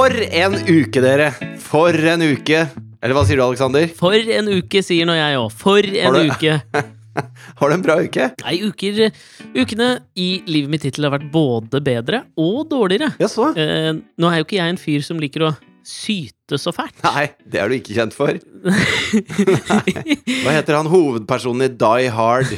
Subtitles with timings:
[0.00, 1.26] For en uke, dere!
[1.60, 2.62] For en uke!
[3.04, 3.90] Eller hva sier du, Aleksander?
[3.98, 5.50] For en uke, sier nå jeg òg.
[5.60, 6.54] For en Har uke.
[7.60, 8.30] Har du en bra uke?
[8.40, 9.10] Nei, uker,
[9.52, 13.10] ukene i livet mitt hittil har vært både bedre og dårligere.
[13.20, 13.50] Ja, så.
[13.52, 15.52] Eh, nå er jo ikke jeg en fyr som liker å
[15.84, 16.96] syte så fælt.
[17.04, 18.40] Nei, det er du ikke kjent for.
[20.46, 22.56] Hva heter han hovedpersonen i Die Hard?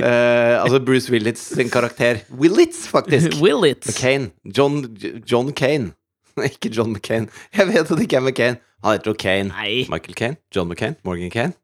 [0.00, 2.24] Eh, altså Bruce Willits sin karakter.
[2.34, 3.38] Willits, faktisk.
[3.44, 3.94] Willits.
[3.94, 4.32] Kane.
[4.42, 4.82] John,
[5.22, 5.94] John Kane.
[6.50, 7.30] ikke John McCain.
[7.56, 8.60] Jeg vet at det ikke er McCain.
[8.84, 9.50] Han heter jo Kane.
[9.52, 9.86] Nei.
[9.92, 10.40] Michael Kane?
[10.54, 10.96] John McCain?
[11.04, 11.56] Morgan Kane?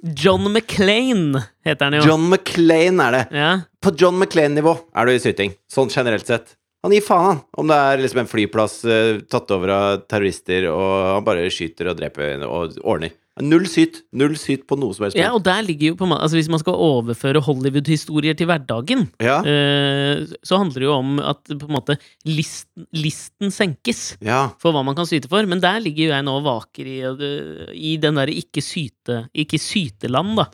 [0.00, 2.02] John McClain heter han jo.
[2.08, 3.22] John McClain er det.
[3.36, 3.52] Ja.
[3.82, 5.54] På John McClain-nivå er du i syting.
[5.70, 6.54] Sånn generelt sett.
[6.82, 7.40] Han gir faen, han.
[7.60, 11.92] Om det er liksom en flyplass uh, tatt over av terrorister, og han bare skyter
[11.92, 13.12] og dreper og ordner.
[13.40, 14.02] Null syt.
[14.12, 15.16] Null syt på noe som helst.
[15.16, 19.38] ja, og der ligger jo på Altså Hvis man skal overføre Hollywood-historier til hverdagen, Ja.
[19.40, 24.18] eh, så handler det jo om at på en måte listen, listen senkes.
[24.20, 24.50] ja.
[24.60, 25.46] for hva man kan syte for.
[25.46, 29.28] Men der ligger jo jeg nå og vaker i, øh, i den derre ikke syte
[29.34, 30.44] Ikke syteland, da.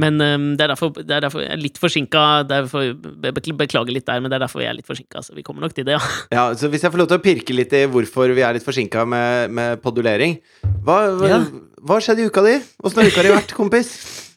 [0.00, 2.22] Men um, det, er derfor, det er derfor jeg er litt forsinka.
[3.54, 5.22] Beklager litt der, men det er derfor vi er litt forsinka.
[5.22, 6.02] Så vi kommer nok til det, ja.
[6.36, 6.44] ja.
[6.58, 9.04] Så hvis jeg får lov til å pirke litt i hvorfor vi er litt forsinka
[9.08, 10.38] med, med podulering
[10.84, 11.40] Hva, hva, Ja.
[11.86, 12.58] hva skjedde i uka di?
[12.84, 13.94] Åssen har uka di vært, kompis?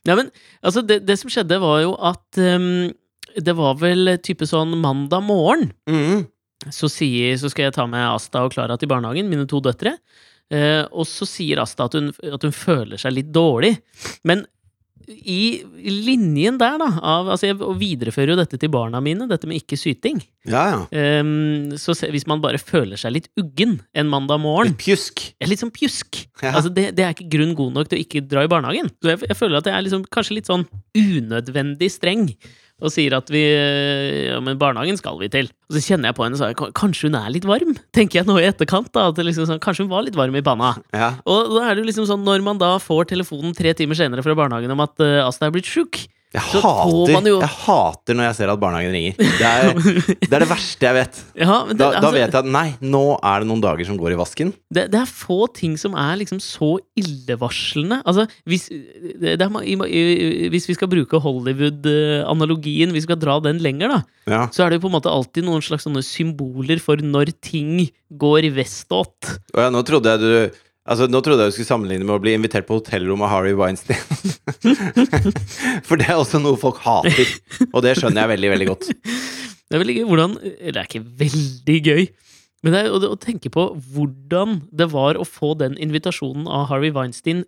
[0.08, 0.30] ja men,
[0.64, 2.88] altså, det, det som skjedde, var jo at um,
[3.36, 5.72] det var vel type sånn mandag morgen.
[5.90, 6.26] Mm.
[6.74, 9.98] Så, sier, så skal jeg ta med Asta og Klara til barnehagen, mine to døtre.
[10.48, 13.74] Uh, og så sier Asta at hun, at hun føler seg litt dårlig.
[14.28, 14.46] Men
[15.08, 19.62] i linjen der, da, av, altså jeg viderefører jo dette til barna mine, dette med
[19.62, 20.20] ikke syting.
[20.48, 21.22] Ja, ja.
[21.22, 25.24] Um, så se, hvis man bare føler seg litt uggen en mandag morgen, Litt pjusk.
[25.48, 26.52] litt sånn pjusk Ja.
[26.58, 28.92] altså det, det er ikke grunn god nok til å ikke dra i barnehagen.
[29.02, 30.67] Så jeg, jeg føler at jeg er liksom, kanskje litt sånn
[30.98, 32.28] unødvendig streng.
[32.77, 35.49] Og sier at vi Ja, men barnehagen skal vi til.
[35.70, 37.73] Og så kjenner jeg på henne og sier kanskje hun er litt varm?
[37.95, 38.92] Tenker jeg nå i etterkant.
[38.93, 40.76] da at liksom sånn, Kanskje hun var litt varm i panna.
[40.93, 41.16] Ja.
[41.26, 44.26] Og da er det jo liksom sånn, når man da får telefonen tre timer senere
[44.26, 46.05] fra barnehagen om at uh, Asta er blitt sjuk
[46.36, 49.14] Jeg hater, jo- jeg hater når jeg ser at barnehagen ringer.
[49.17, 49.70] Det er
[50.27, 51.21] det, er det verste jeg vet.
[51.39, 53.88] ja, men det, Da, da altså, vet jeg at nei, nå er det noen dager
[53.88, 54.52] som går i vasken.
[54.76, 58.02] det, det er få ting som er liksom så illevarslende.
[58.04, 58.67] Altså, hvis,
[59.23, 64.42] det er, hvis vi skal bruke Hollywood-analogien, hvis vi skal dra den lenger, da, Ja.
[64.52, 68.52] så er det jo på en måte alltid noen slags symboler for når ting går
[68.55, 69.39] veståt.
[69.55, 72.33] Ja, nå trodde jeg du Altså, nå trodde jeg du skulle sammenligne med å bli
[72.37, 73.99] invitert på hotellrom av Harry Weinstein.
[75.87, 77.27] For det er også noe folk hater.
[77.73, 78.87] Og det skjønner jeg veldig, veldig godt.
[79.67, 82.08] Det er veldig gøy hvordan det er ikke veldig gøy.
[82.65, 86.93] Men det er å, tenke på hvordan det var å få den invitasjonen av Harvey
[86.95, 87.43] Weinstein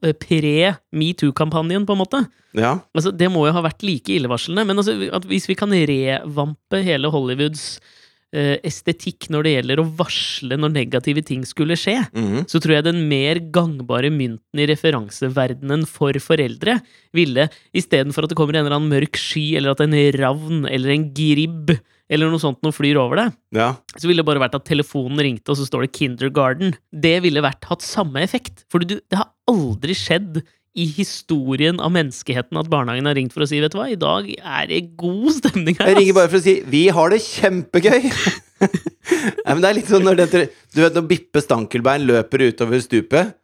[0.00, 2.24] eh, pre-metoo-kampanjen, på en måte.
[2.58, 2.78] Ja.
[2.96, 4.64] Altså, det må jo ha vært like illevarslende.
[4.68, 7.70] Men altså, at hvis vi kan revampe hele Hollywoods
[8.36, 12.44] estetikk når det gjelder å varsle når negative ting skulle skje, mhm.
[12.50, 16.78] så tror jeg den mer gangbare mynten i referanseverdenen for foreldre
[17.16, 20.92] ville, istedenfor at det kommer en eller annen mørk sky, eller at en ravn eller
[20.92, 21.78] en gribb
[22.08, 23.72] eller noe sånt noe flyr over deg, ja.
[23.96, 26.76] så ville det bare vært at telefonen ringte, og så står det 'Kindergarten'.
[26.88, 28.64] Det ville vært hatt samme effekt.
[28.72, 30.40] For det har aldri skjedd
[30.76, 33.98] i historien av menneskeheten at barnehagen har ringt for å si 'Vet du hva, i
[33.98, 35.88] dag er det god stemning her'.
[35.90, 38.12] Jeg ringer bare for å si 'vi har det kjempegøy'.
[39.44, 42.80] Nei, men det er litt sånn når det, Du vet når Bippe Stankelbein løper utover
[42.82, 43.34] stupet,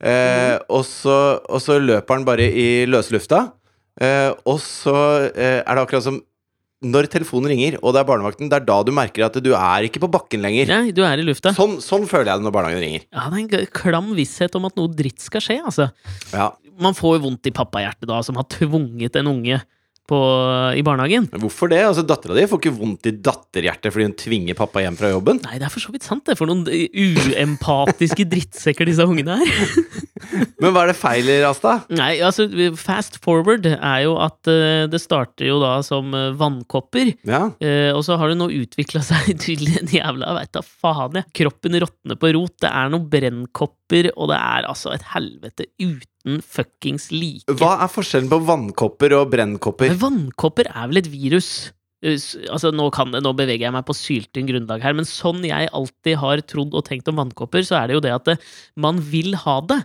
[0.00, 3.52] eh, og, så, og så løper han bare i løslufta,
[4.00, 4.96] eh, og så
[5.32, 6.22] eh, er det akkurat som
[6.84, 9.86] når telefonen ringer, og det er barnevakten, det er da du merker at du er
[9.88, 10.70] ikke på bakken lenger.
[10.70, 11.50] Nei, du er i lufta.
[11.56, 13.06] Sånn, sånn føler jeg det når barnehagen ringer.
[13.10, 15.88] Ja, det er en klam visshet om at noe dritt skal skje, altså.
[16.30, 19.58] Ja, Man får jo vondt i pappahjertet da, som har tvunget en unge
[20.08, 20.18] på,
[20.78, 21.28] i barnehagen.
[21.42, 21.82] Hvorfor det?
[21.86, 25.42] Altså Dattera di får ikke vondt i datterhjertet fordi hun tvinger pappa hjem fra jobben.
[25.44, 26.38] Nei, det er for så vidt sant, det.
[26.40, 29.52] For noen uempatiske drittsekker disse ungene er.
[30.62, 31.78] Men hva er det feil i Rasta?
[31.94, 37.14] Nei, altså, fast forward er jo at uh, det starter jo da som uh, vannkopper.
[37.28, 41.18] Ja, Uh, og så har det nå utvikla seg til en jævla veit da faen,
[41.20, 41.28] jeg.
[41.42, 42.54] Kroppen råtner på rot.
[42.62, 47.48] Det er noen brennkopper, og det er altså et helvete uten fuckings like.
[47.58, 49.92] Hva er forskjellen på vannkopper og brennkopper?
[49.94, 51.50] Men vannkopper er vel et virus?
[52.04, 52.18] Eh,
[52.52, 55.70] Altså, nå, kan det, nå beveger jeg meg på syltynn grunnlag her, men sånn jeg
[55.74, 58.36] alltid har trodd og tenkt om vannkopper, så er det jo det at det,
[58.76, 59.80] man vil ha det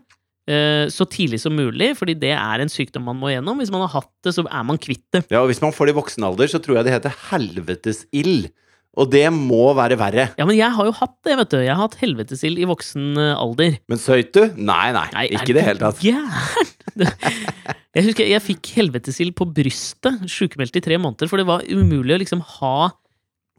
[0.52, 3.58] eh, så tidlig som mulig, fordi det er en sykdom man må gjennom.
[3.62, 5.24] Hvis man har hatt det, så er man kvitt det.
[5.34, 8.52] Ja, og Hvis man får det i voksen alder, så tror jeg det heter helvetesild.
[8.94, 10.28] Og det må være verre.
[10.38, 11.58] Ja, men jeg har jo hatt det, vet du.
[11.64, 13.80] Jeg har hatt helvetesild i voksen eh, alder.
[13.90, 14.44] Men søyt du?
[14.54, 16.04] Nei, nei, Nei, ikke i det hele tatt.
[16.04, 16.70] gæren?
[17.94, 22.16] Jeg husker jeg fikk helvetesild på brystet, sjukmeldt i tre måneder, for det var umulig
[22.16, 22.88] å liksom ha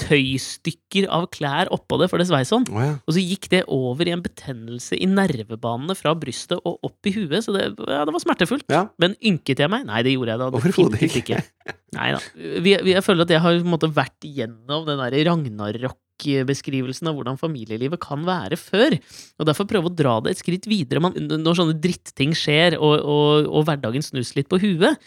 [0.01, 2.67] tøystykker av klær oppå det, for det svei sånn.
[2.73, 2.95] Oh, ja.
[3.07, 7.13] Og så gikk det over i en betennelse i nervebanene fra brystet og opp i
[7.15, 8.67] huet, så det, ja, det var smertefullt.
[8.73, 8.85] Ja.
[9.03, 9.85] Men ynket jeg meg?
[9.87, 11.43] Nei, det gjorde jeg da definitivt ikke.
[11.43, 11.77] ikke.
[11.95, 12.23] Nei da.
[12.67, 18.25] Jeg føler at jeg har måte vært igjennom den der Ragnarok-beskrivelsen av hvordan familielivet kan
[18.27, 18.99] være før.
[19.39, 21.05] Og derfor prøve å dra det et skritt videre.
[21.05, 24.99] Man, når sånne dritting skjer, og, og, og hverdagen snus litt på huet,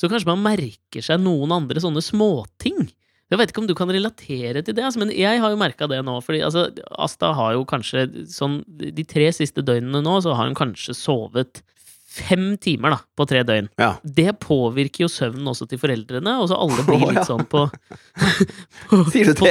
[0.00, 2.88] så kanskje man merker seg noen andre sånne småting.
[3.30, 5.86] Jeg vet ikke om du kan relatere til det, altså, men jeg har jo merka
[5.90, 6.16] det nå.
[6.24, 6.66] fordi altså,
[6.98, 11.62] Asta har jo kanskje sånn De tre siste døgnene nå, så har hun kanskje sovet
[12.10, 13.68] fem timer da, på tre døgn.
[13.78, 13.92] Ja.
[14.02, 17.68] Det påvirker jo søvnen også til foreldrene, og så alle blir litt sånn på
[18.90, 18.98] på,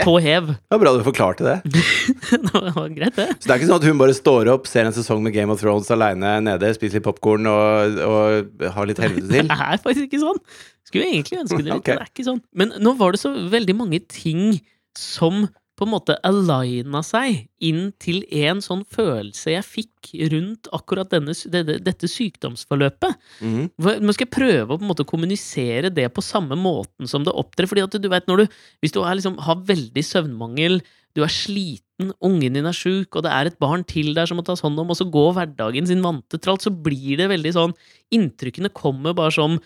[0.04, 0.50] tå hev.
[0.52, 1.56] Det var bra du forklarte det.
[2.50, 3.30] det var greit, det.
[3.38, 5.56] Så det er ikke sånn at hun bare står opp, ser en sesong med Game
[5.56, 9.48] of Thrones aleine nede, spiser litt popkorn og, og har litt helvete til?
[9.54, 10.44] Det er faktisk ikke sånn.
[10.90, 11.88] Skulle jeg egentlig ønske det litt, Ok.
[11.94, 12.44] men det er ikke sånn.
[12.58, 14.60] Men nå var det så veldig mange ting
[14.98, 15.48] som
[15.80, 21.32] på en måte aligna seg inn til en sånn følelse jeg fikk rundt akkurat denne,
[21.32, 23.16] dette, dette sykdomsforløpet.
[23.40, 27.24] Mm Nå skal jeg prøve å på en måte kommunisere det på samme måten som
[27.24, 27.70] det opptrer.
[27.72, 30.82] fordi at du vet, når du, Hvis du er liksom, har veldig søvnmangel,
[31.16, 34.36] du er sliten, ungen din er sjuk, og det er et barn til der som
[34.40, 37.56] må tas hånd om, og så går hverdagen sin vante tralt, så blir det veldig
[37.56, 37.74] sånn
[38.12, 39.60] Inntrykkene kommer bare som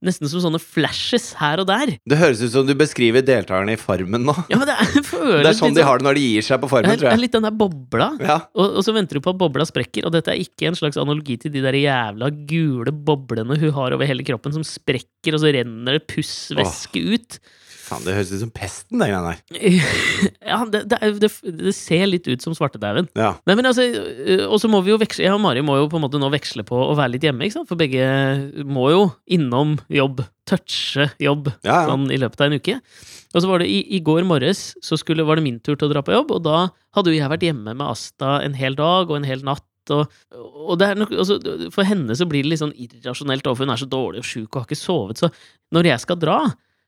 [0.00, 1.90] Nesten som sånne flashes her og der.
[2.08, 4.34] Det høres ut som du beskriver deltakerne i Farmen nå.
[4.48, 4.94] Ja, men det, er,
[5.44, 7.36] Det er sånn de har det når de gir seg på Farmen, det er litt
[7.36, 8.08] den der bobla.
[8.16, 8.38] Ja.
[8.56, 10.96] Og, og så venter du på at bobla sprekker, og dette er ikke en slags
[11.00, 15.44] analogi til de der jævla gule boblene hun har over hele kroppen, som sprekker, og
[15.44, 17.40] så renner det pussvæske ut.
[17.90, 19.40] Faen, det høres ut som pesten, den greia der.
[20.50, 21.28] Ja, det, det, er- det,
[21.60, 23.08] det ser litt ut som svartedauden.
[23.18, 23.32] Ja.
[23.46, 25.98] Men altså, øh, Og så må vi jo veksle Jeg og Mari må jo på
[25.98, 27.68] en måte nå veksle på å være litt hjemme, ikke sant?
[27.70, 28.06] For begge
[28.66, 29.02] må jo
[29.36, 30.22] innom jobb.
[30.50, 31.88] Touche jobb Ja, ja.
[31.90, 32.78] sånn i løpet av en uke.
[33.30, 35.86] Og så var det i, i går morges så skulle, var det min tur til
[35.86, 36.62] å dra på jobb, og da
[36.96, 39.62] hadde jo jeg vært hjemme med Asta en hel dag og en hel natt.
[39.94, 41.36] Og, og det nok, altså,
[41.74, 44.48] for henne så blir det litt sånn irrasjonelt, for hun er så dårlig og sjuk
[44.50, 45.22] og har ikke sovet.
[45.22, 45.30] Så
[45.74, 46.40] når jeg skal dra,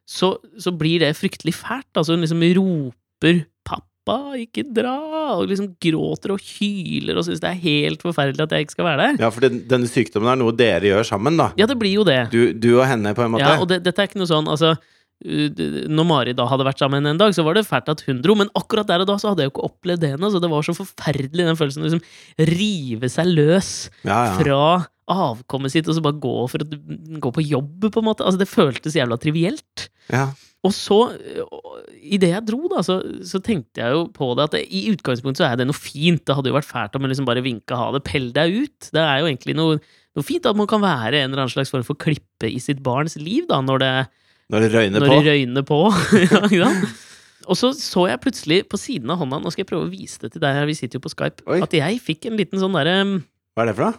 [0.09, 1.91] så, så blir det fryktelig fælt.
[1.95, 7.53] Altså hun liksom roper 'pappa, ikke dra', og liksom gråter og hyler og syns det
[7.53, 9.21] er helt forferdelig at jeg ikke skal være der.
[9.23, 11.53] ja, for den, denne sykdommen er noe dere gjør sammen, da.
[11.57, 12.27] Ja, det blir jo det.
[12.33, 13.47] Du, du og henne, på en måte.
[13.47, 14.75] Ja, og det, dette er ikke noe sånn, altså
[15.23, 18.35] når Mari da hadde vært sammen en dag, så var det fælt at hun dro,
[18.39, 20.51] men akkurat der og da så hadde jeg jo ikke opplevd det ennå, så det
[20.51, 23.71] var så forferdelig den følelsen å liksom rive seg løs
[24.03, 24.35] ja, ja.
[24.41, 24.65] fra
[25.13, 26.81] avkommet sitt og så bare gå for å
[27.23, 28.27] gå på jobb, på en måte.
[28.27, 29.89] Altså, det føltes jævla trivielt.
[30.11, 30.31] Ja.
[30.63, 30.97] Og så,
[31.99, 35.43] idet jeg dro, da, så, så tenkte jeg jo på det at det, i utgangspunktet
[35.43, 36.23] så er det noe fint.
[36.23, 38.91] Det hadde jo vært fælt om hun liksom bare vinka ha det, pell deg ut.
[38.95, 39.81] Det er jo egentlig noe,
[40.15, 42.79] noe fint at man kan være en eller annen slags form for klippe i sitt
[42.87, 43.91] barns liv, da, når det,
[44.55, 45.17] Når det røyner når på.
[45.19, 45.81] det røyner på.
[46.61, 46.71] ja.
[47.51, 50.23] Og så så jeg plutselig på siden av hånda, nå skal jeg prøve å vise
[50.23, 51.59] det til deg her, vi sitter jo på Skype, Oi.
[51.67, 53.99] at jeg fikk en liten sånn derre Hva er det for noe?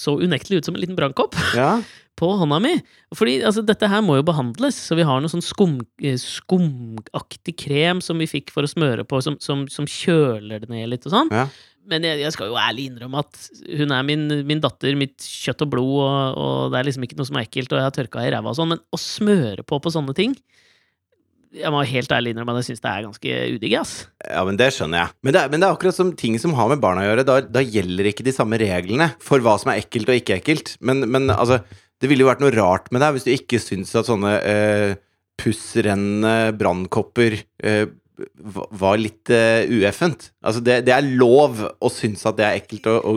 [0.00, 1.74] Så unektelig ut som en liten brannkopp Ja.
[2.20, 2.76] på hånda mi.
[3.16, 7.56] Fordi altså, dette her må jo behandles, så vi har noe sånn skum, eh, skumaktig
[7.64, 11.08] krem som vi fikk for å smøre på, som, som, som kjøler det ned litt
[11.08, 11.34] og sånn.
[11.34, 11.48] Ja.
[11.90, 13.38] Men jeg, jeg skal jo ærlig innrømme at
[13.80, 17.18] hun er min, min datter, mitt kjøtt og blod, og, og det er liksom ikke
[17.18, 19.64] noe som er ekkelt, og jeg har tørka i ræva og sånn, men å smøre
[19.66, 20.36] på på sånne ting
[21.56, 23.94] Jeg må helt ærlig innrømme at jeg syns det er ganske udigg, ass.
[24.22, 25.16] Ja, men det skjønner jeg.
[25.24, 27.24] Men det, er, men det er akkurat som ting som har med barna å gjøre.
[27.26, 30.76] Da, da gjelder ikke de samme reglene for hva som er ekkelt og ikke ekkelt.
[30.78, 31.58] Men, men altså,
[32.00, 34.92] det ville jo vært noe rart med deg hvis du ikke syntes at sånne eh,
[35.40, 37.84] pussrennende brannkopper eh,
[38.80, 40.30] var litt eh, ueffent.
[40.44, 43.14] Altså, det, det er lov å synes at det er ekkelt å, å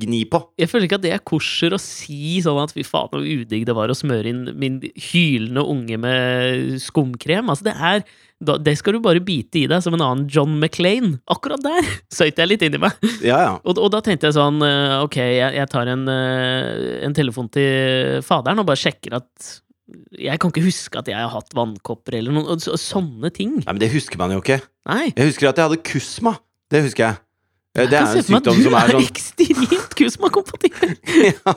[0.00, 0.40] gni på.
[0.58, 3.64] Jeg føler ikke at det er kosher å si sånn at fy faen så udigg
[3.68, 7.50] det var å smøre inn min hylende unge med skumkrem.
[7.52, 8.06] Altså det er
[8.44, 11.18] Det skal du bare bite i deg som en annen John McClain.
[11.30, 12.96] Akkurat der søyt jeg litt inn i meg.
[13.24, 13.52] Ja, ja.
[13.62, 17.48] Og, og da tenkte jeg sånn eh, Ok, jeg, jeg tar en, eh, en telefon
[17.54, 19.52] til faderen og bare sjekker at
[20.18, 23.60] Jeg kan ikke huske at jeg har hatt vannkopper eller noen så, sånne ting.
[23.62, 24.58] Nei, men det husker man jo ikke.
[24.90, 25.12] Nei.
[25.14, 26.34] Jeg husker at jeg hadde kusma.
[26.72, 27.20] Det husker jeg.
[27.74, 30.92] Eh, Det er en sykdom som er Du sånn er ekstremt kusma-kompatibel!
[31.28, 31.54] ja.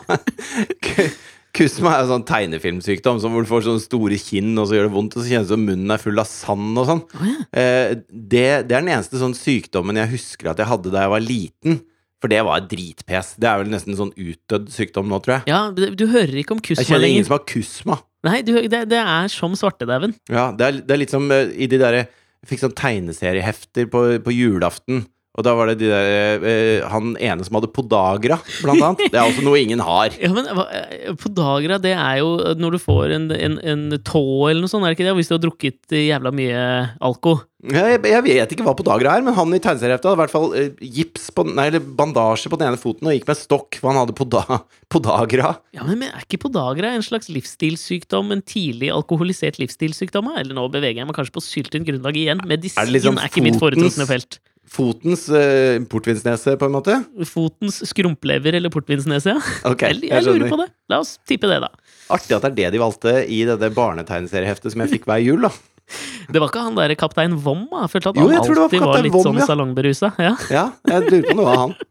[1.57, 4.89] Kusma er en sånn tegnefilmsykdom som hvor du får sånne store kinn, og så gjør
[4.89, 7.01] det vondt, og så kjennes det som munnen er full av sand og sånn.
[7.17, 7.45] Oh, ja.
[7.61, 11.13] Eh, det, det er den eneste sånn sykdommen jeg husker at jeg hadde da jeg
[11.15, 11.79] var liten.
[12.17, 13.35] For det var dritpes.
[13.37, 15.43] Det er vel nesten en sånn utdødd sykdom nå, tror jeg.
[15.53, 16.87] Ja, du, du hører ikke om kusma lenger.
[16.87, 17.97] Jeg kjenner ingen som har kusma.
[18.25, 20.15] Nei, du, det, det er som svartedauden.
[20.33, 23.85] Ja, det er, det er litt som eh, i de derre Jeg fikk sånn tegneseriehefter
[23.93, 25.05] på, på julaften.
[25.37, 29.03] Og da var det de der, eh, han ene som hadde podagra, blant annet.
[29.13, 30.15] Det er også noe ingen har.
[30.27, 34.63] Ja, men eh, Podagra, det er jo når du får en, en, en tå eller
[34.63, 35.13] noe sånt, er det ikke det?
[35.19, 36.63] Hvis du har drukket eh, jævla mye
[37.05, 37.37] alko.
[37.67, 40.51] Jeg, jeg vet ikke hva podagra er, men han i tegneserieheftet hadde i hvert fall
[40.57, 43.91] eh, gips på, nei, eller bandasje på den ene foten og gikk med stokk, for
[43.91, 44.43] han hadde poda,
[44.93, 45.53] podagra.
[45.77, 48.33] Ja, men men er ikke podagra en slags livsstilssykdom?
[48.35, 50.33] En tidlig alkoholisert livsstilssykdom?
[50.37, 52.43] Eller nå beveger jeg meg kanskje på syltynt grunnlag igjen.
[52.49, 54.39] Medisin Er liksom er ikke mitt foretrukne felt.
[54.67, 56.97] Fotens uh, portvinsnese, på en måte.
[57.29, 59.55] Fotens skrumplever eller portvinsnese, ja.
[59.69, 60.67] Okay, Jeg, jeg lurer på det.
[60.91, 61.71] La oss tippe det, da.
[62.13, 65.47] Artig at det er det de valgte i dette barnetegneserieheftet som jeg fikk hver jul,
[65.47, 65.53] da.
[66.31, 67.65] Det var ikke han derre kaptein Vom?
[67.71, 67.85] da?
[67.85, 69.47] Jeg følte at han tror var alltid var, litt Vom, sånn ja.
[69.47, 70.11] salongberusa.
[70.19, 70.33] Ja.
[70.57, 71.77] Ja, jeg lurer på om det var han.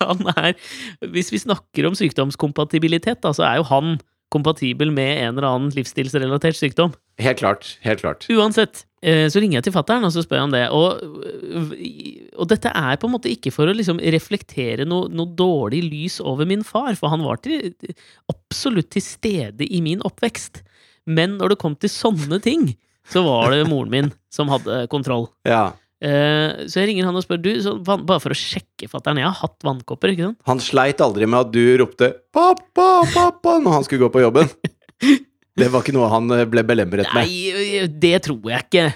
[0.00, 0.54] Han er
[1.12, 3.98] Hvis vi snakker om sykdomskompatibilitet, da, så er jo han
[4.32, 6.94] kompatibel med en eller annen livsstilsrelatert sykdom.
[7.20, 7.74] Helt klart.
[7.84, 8.26] Helt klart.
[8.32, 10.62] Uansett, eh, så ringer jeg til fattern og så spør jeg om det.
[10.74, 11.04] Og,
[12.40, 16.20] og dette er på en måte ikke for å liksom reflektere noe, noe dårlig lys
[16.24, 17.74] over min far, for han var til,
[18.32, 20.64] absolutt til stede i min oppvekst.
[21.10, 22.72] Men når det kom til sånne ting,
[23.10, 25.28] så var det moren min som hadde kontroll.
[25.48, 25.70] Ja.
[26.00, 29.20] Eh, så jeg ringer han og spør du, så, bare for å sjekke fatter'n.
[29.20, 30.40] Jeg har hatt vannkopper, ikke sant?
[30.48, 34.48] Han sleit aldri med at du ropte 'pappa, pappa' når han skulle gå på jobben.
[35.60, 37.26] Det var ikke noe han eh, ble belemret med.
[37.28, 38.86] Nei, det tror jeg ikke.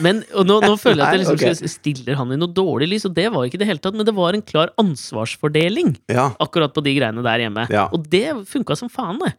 [0.00, 2.86] Men, og nå, nå føler jeg at jeg liksom liksom stiller han i noe dårlig
[2.88, 6.30] lys, og det var ikke det hele tatt, men det var en klar ansvarsfordeling Ja.
[6.40, 7.66] akkurat på de greiene der hjemme.
[7.72, 7.88] Ja.
[7.92, 9.34] Og det funka som faen, det.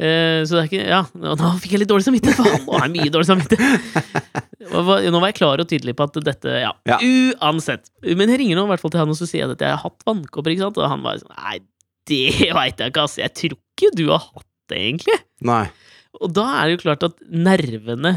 [0.00, 2.88] Eh, så det er ikke Ja, nå fikk jeg litt dårlig samvittighet, Faen, nå har
[2.88, 4.38] mye dårlig samvittighet.
[4.70, 4.82] Nå
[5.20, 6.98] var jeg klar og tydelig på at dette Ja, Ja.
[7.00, 7.90] uansett.
[8.02, 9.74] Men jeg ringer nå i hvert fall til han og så sier jeg at jeg
[9.76, 11.58] har hatt vannkopper, ikke sant, og han var sånn Nei,
[12.08, 12.22] det
[12.58, 13.18] veit jeg ikke, ass.
[13.20, 15.18] Jeg tror ikke du har hatt det, egentlig.
[15.44, 15.66] Nei.
[16.20, 18.12] Og da er det jo klart at nervene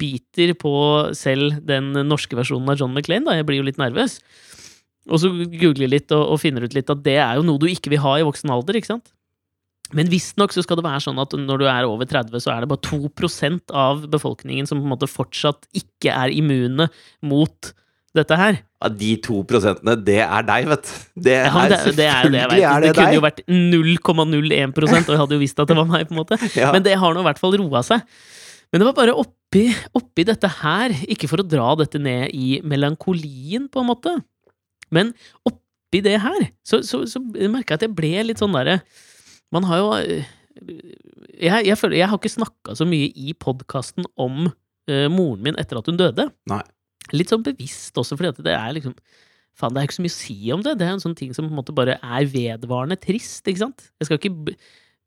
[0.00, 0.74] biter på
[1.16, 3.38] selv den norske versjonen av John McClain, da.
[3.38, 4.18] Jeg blir jo litt nervøs.
[5.08, 7.60] Og så googler jeg litt og, og finner ut litt at det er jo noe
[7.60, 9.12] du ikke vil ha i voksen alder, ikke sant?
[9.94, 12.64] Men visstnok så skal det være sånn at når du er over 30, så er
[12.64, 16.88] det bare 2% av befolkningen som på en måte fortsatt ikke er immune
[17.24, 17.74] mot
[18.14, 18.60] dette her.
[18.82, 20.92] Ja, de to prosentene, det er deg, vet du.
[21.26, 22.62] Det Ja, det, det er jo det jeg vet.
[22.62, 26.06] Det, det, kunne jo vært 0,01% og jeg hadde jo visst at det var meg,
[26.08, 26.38] på en måte.
[26.60, 26.70] Ja.
[26.74, 28.04] Men det har nå i hvert fall roa seg.
[28.70, 32.60] Men det var bare oppi, oppi dette her, ikke for å dra dette ned i
[32.66, 34.14] melankolien, på en måte,
[34.94, 35.12] men
[35.46, 38.80] oppi det her, så, så, så merka jeg at jeg ble litt sånn derre
[39.54, 40.24] Man har jo øh,
[41.38, 45.58] jeg, jeg føler Jeg har ikke snakka så mye i podkasten om uh, moren min
[45.60, 46.28] etter at hun døde.
[46.50, 46.62] Nei.
[47.12, 48.96] Litt sånn bevisst også, fordi at det er liksom
[49.54, 50.72] Faen, det er ikke så mye å si om det.
[50.80, 53.84] Det er en sånn ting som på en måte bare er vedvarende trist, ikke sant?
[54.02, 54.56] Skal ikke,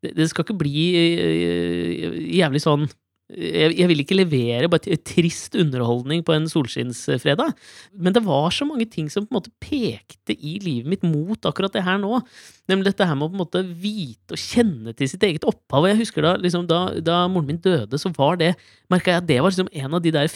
[0.06, 2.86] det skal ikke bli øh, jævlig sånn
[3.28, 7.52] jeg, jeg vil ikke levere bare trist underholdning på en solskinnsfredag.
[7.92, 11.48] Men det var så mange ting som på en måte pekte i livet mitt mot
[11.48, 12.22] akkurat det her nå.
[12.70, 15.90] Nemlig dette her med å på en måte vite og kjenne til sitt eget opphav.
[15.90, 19.40] Jeg husker da, liksom, da, da moren min døde, så var det jeg at det
[19.44, 20.30] var liksom en av de der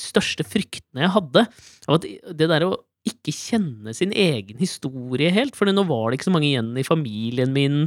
[0.00, 1.46] største fryktene jeg hadde.
[1.94, 2.74] At det der å
[3.06, 5.56] ikke kjenne sin egen historie helt.
[5.58, 7.84] For nå var det ikke så mange igjen i familien min.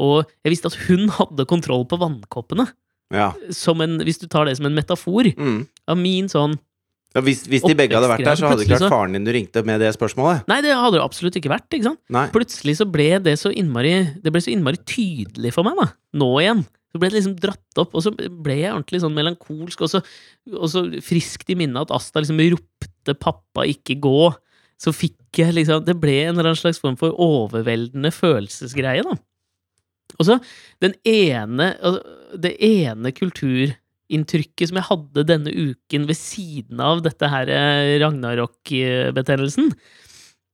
[0.00, 2.68] Og jeg visste at hun hadde kontroll på vannkoppene.
[3.10, 3.32] Ja.
[3.50, 5.66] Som en, hvis du tar det som en metafor Mm.
[5.88, 6.58] av min sånn
[7.10, 9.24] Ja, hvis, hvis de begge hadde vært der, så hadde det ikke vært faren din
[9.26, 10.44] du ringte med det spørsmålet.
[10.46, 11.66] Nei, det hadde det absolutt ikke vært.
[11.74, 11.96] ikke.
[12.30, 15.88] Plutselig så ble det så innmari Det ble så innmari tydelig for meg, da.
[16.14, 16.62] Nå igjen.
[16.90, 20.00] Så ble det liksom dratt opp, og så ble jeg ordentlig sånn melankolsk, og så,
[20.54, 24.34] og så friskt i minnet at Asta liksom ropte 'pappa, ikke gå'.
[24.80, 29.14] Så fikk jeg liksom Det ble en eller annen slags form for overveldende følelsesgreie, da.
[30.18, 30.38] Og så
[30.82, 31.72] den ene
[32.40, 39.72] Det ene kulturinntrykket som jeg hadde denne uken ved siden av dette her eh, Ragnarok-betennelsen,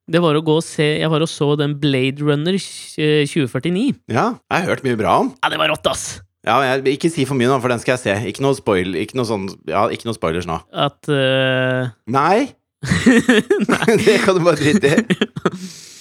[0.06, 3.88] det var å gå og se Jeg var og så den Blade Runner eh, 2049.
[4.12, 5.34] Ja, jeg har hørt mye bra om.
[5.42, 6.06] Ja, det var rått, ass!
[6.46, 8.14] Ja, jeg, Ikke si for mye nå, for den skal jeg se.
[8.30, 10.60] Ikke noe spoil, ikke noe sånn, ja, ikke noe spoilers nå.
[10.70, 12.46] At eh, Nei!
[14.06, 15.90] det kan du bare drite i.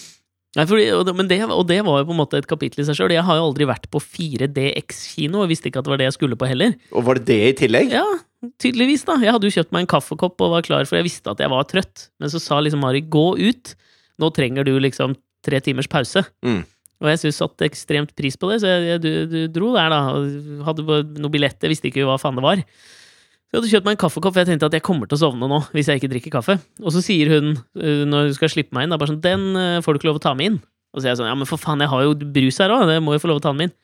[0.55, 2.79] Nei, fordi, og, det, men det, og det var jo på en måte et kapittel
[2.81, 3.11] i seg sjøl.
[3.11, 6.15] Jeg har jo aldri vært på 4DX-kino, og visste ikke at det var det jeg
[6.15, 6.77] skulle på heller.
[6.95, 7.91] Og var det det i tillegg?
[7.91, 8.05] Ja,
[8.63, 9.17] tydeligvis, da.
[9.23, 11.51] Jeg hadde jo kjøpt meg en kaffekopp og var klar, for jeg visste at jeg
[11.51, 12.07] var trøtt.
[12.23, 13.75] Men så sa liksom Mari 'gå ut',
[14.23, 16.23] nå trenger du liksom tre timers pause.
[16.45, 16.63] Mm.
[17.03, 19.91] Og jeg syns satte ekstremt pris på det, så jeg, jeg du, du dro der,
[19.91, 19.99] da.
[20.69, 22.63] Hadde noen noe billett, jeg visste ikke hva faen det var.
[23.45, 25.21] Så jeg hadde kjøpt meg en kaffekopp, for jeg tenkte at jeg kommer til å
[25.21, 26.57] sovne nå hvis jeg ikke drikker kaffe.
[26.81, 29.45] Og så sier hun, øh, når hun skal slippe meg inn, da bare sånn 'Den
[29.55, 30.61] øh, får du ikke lov å ta med inn'.
[30.95, 32.87] Og så er jeg sånn 'Ja, men for faen, jeg har jo brus her òg,
[32.89, 33.77] det må jeg få lov å ta med inn'.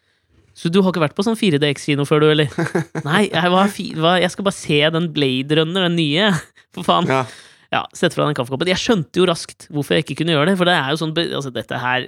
[0.58, 2.50] Så du har ikke vært på sånn 4DX-kino før, du, eller?
[3.08, 6.34] Nei, jeg, var, jeg skal bare se den Blade Runner, den nye.
[6.76, 7.08] For faen.
[7.08, 7.24] Ja.
[7.72, 8.68] Ja, sette fra den kaffekoppen.
[8.68, 10.56] Jeg skjønte jo raskt hvorfor jeg ikke kunne gjøre det.
[10.60, 12.08] For det er jo sånn altså dette her,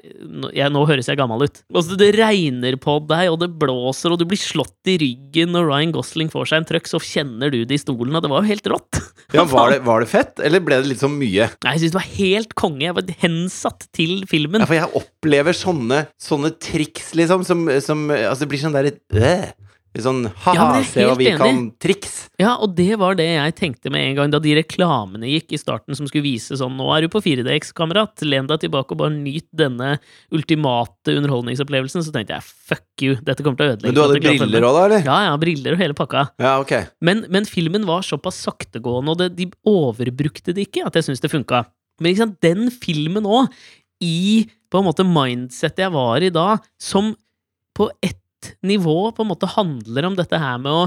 [0.52, 1.62] jeg, nå høres jeg gammel ut.
[1.72, 5.70] Altså, det regner på deg, og det blåser, og du blir slått i ryggen når
[5.70, 8.44] Ryan Gosling får seg en trøkk, så kjenner du det i stolen, og det var
[8.44, 9.02] jo helt rått.
[9.32, 11.48] Ja, var, det, var det fett, eller ble det litt sånn mye?
[11.64, 12.84] Nei, Jeg syns det var helt konge.
[12.84, 14.66] Jeg var hensatt til filmen.
[14.66, 18.98] Ja, for jeg opplever sånne, sånne triks, liksom, som, som Altså, det blir sånn derre
[19.16, 19.52] øh,
[19.94, 21.38] Litt sånn ha-ha, ja, se hva vi enig.
[21.38, 22.14] kan-triks.
[22.42, 25.60] Ja, og det var det jeg tenkte med en gang da de reklamene gikk i
[25.62, 28.24] starten som skulle vise sånn Nå er du på 4DX, kamerat.
[28.26, 29.92] Len deg tilbake og bare nyt denne
[30.34, 32.02] ultimate underholdningsopplevelsen.
[32.02, 33.92] Så tenkte jeg fuck you, dette kommer til å ødelegge.
[33.92, 35.06] Men du hadde briller òg, da, eller?
[35.06, 36.26] Ja, ja, briller og hele pakka.
[36.42, 36.74] Ja, ok.
[37.06, 41.22] Men, men filmen var såpass saktegående, og det, de overbrukte det ikke, at jeg syns
[41.22, 41.68] det funka.
[42.02, 43.54] Men sant, den filmen òg,
[44.02, 47.14] i på en måte mindsettet jeg var i da, som
[47.78, 47.88] på
[48.66, 50.86] nivå på en måte handler om dette her med å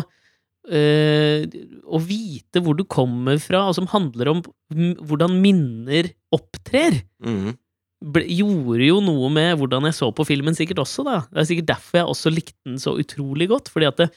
[0.72, 1.46] øh,
[1.86, 7.54] å vite hvor du kommer fra, og som handler om hvordan minner opptrer mm.
[8.14, 11.20] ble, gjorde jo noe med hvordan jeg så på filmen sikkert også, da.
[11.30, 14.10] Det er sikkert derfor jeg også likte den så utrolig godt, fordi at det,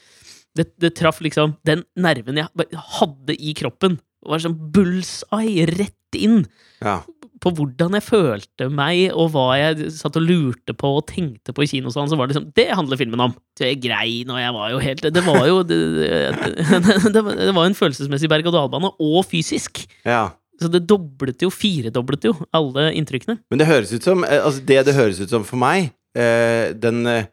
[0.58, 4.00] det, det traff liksom den nerven jeg hadde i kroppen.
[4.20, 6.42] Det var sånn bullseye rett inn
[6.82, 6.98] Ja.
[7.40, 11.62] på hvordan jeg følte meg, og hva jeg satt og lurte på og tenkte på
[11.64, 13.32] i kinosalen, så var det liksom Det handler filmen om!
[13.56, 17.64] Så jeg grein, og jeg var jo helt Det var jo Det, det, det, var-
[17.66, 19.86] en følelsesmessig berg-og-dal-bane, og fysisk.
[20.04, 20.28] ja.
[20.60, 23.38] Så det doblet jo, firedoblet jo, alle inntrykkene.
[23.48, 26.74] Men det høres ut som eh, Altså, det det høres ut som for meg, eh,
[26.76, 27.24] den eh,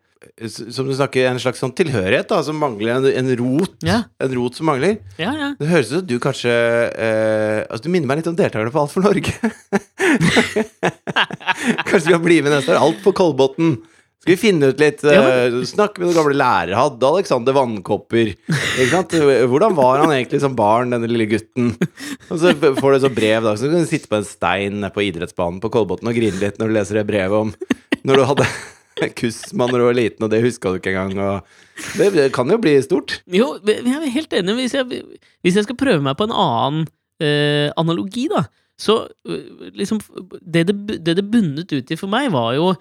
[0.50, 3.76] Som du snakker, en slags sånn tilhørighet, da, som mangler en, en rot.
[3.86, 4.98] Ja, En rot som mangler.
[5.22, 5.50] ja, ja.
[5.60, 8.82] Det høres ut som du kanskje eh, Altså, du minner meg litt om deltakerne på
[8.82, 9.34] Alt for Norge.
[11.88, 12.82] kanskje vi kan bli med neste år.
[12.82, 13.76] Alt på Kolbotn.
[14.18, 16.78] Skal vi finne ut litt eh, Snakke med noen gamle lærere.
[16.80, 18.34] Hadde Alexander vannkopper?
[19.48, 21.70] Hvordan var han egentlig som barn, denne lille gutten?
[22.32, 23.54] Og så får du sånt brev, da.
[23.60, 26.72] Så kan du sitte på en stein på idrettsbanen på Kolbotn og grine litt når
[26.74, 27.54] du leser det brevet om
[28.08, 28.46] når du hadde
[29.20, 31.18] kussmann når du var liten, og det huska du ikke engang.
[31.22, 33.20] Og det, det kan jo bli stort.
[33.32, 34.58] Jo, jeg er helt enig.
[34.62, 35.02] Hvis jeg,
[35.46, 36.88] hvis jeg skal prøve meg på en annen
[37.24, 38.46] eh, analogi, da,
[38.78, 40.02] så eh, liksom
[40.42, 42.72] det det, det det bundet ut i for meg, var jo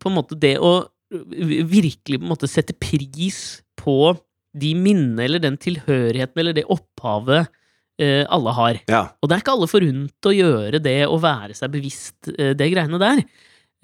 [0.00, 0.76] på en måte det å
[1.14, 4.14] virkelig på en måte sette pris på
[4.54, 7.50] de minnene eller den tilhørigheten eller det opphavet
[8.00, 8.80] eh, alle har.
[8.90, 9.02] Ja.
[9.20, 12.70] Og det er ikke alle forunt å gjøre det og være seg bevisst eh, det
[12.72, 13.22] greiene der.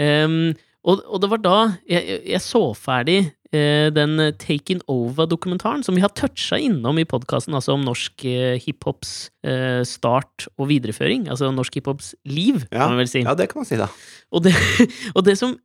[0.00, 0.52] Ehm,
[0.84, 3.18] og, og det var da jeg, jeg- så ferdig
[3.52, 8.56] eh, den Taken Over-dokumentaren, som vi har toucha innom i podkasten, altså om norsk eh,
[8.62, 11.26] hiphops eh, start og videreføring.
[11.28, 12.84] Altså norsk hiphops liv, Ja.
[12.86, 13.24] kan man vel si.
[13.26, 13.88] ja, det kan man si, da.
[14.32, 14.54] Og det,
[15.16, 15.56] og det som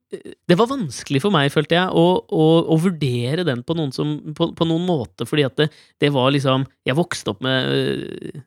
[0.47, 4.17] Det var vanskelig for meg, følte jeg, å, å, å vurdere den på noen, som,
[4.33, 5.69] på, på noen måte, fordi at det,
[6.01, 8.41] det var liksom Jeg vokste opp med, øh,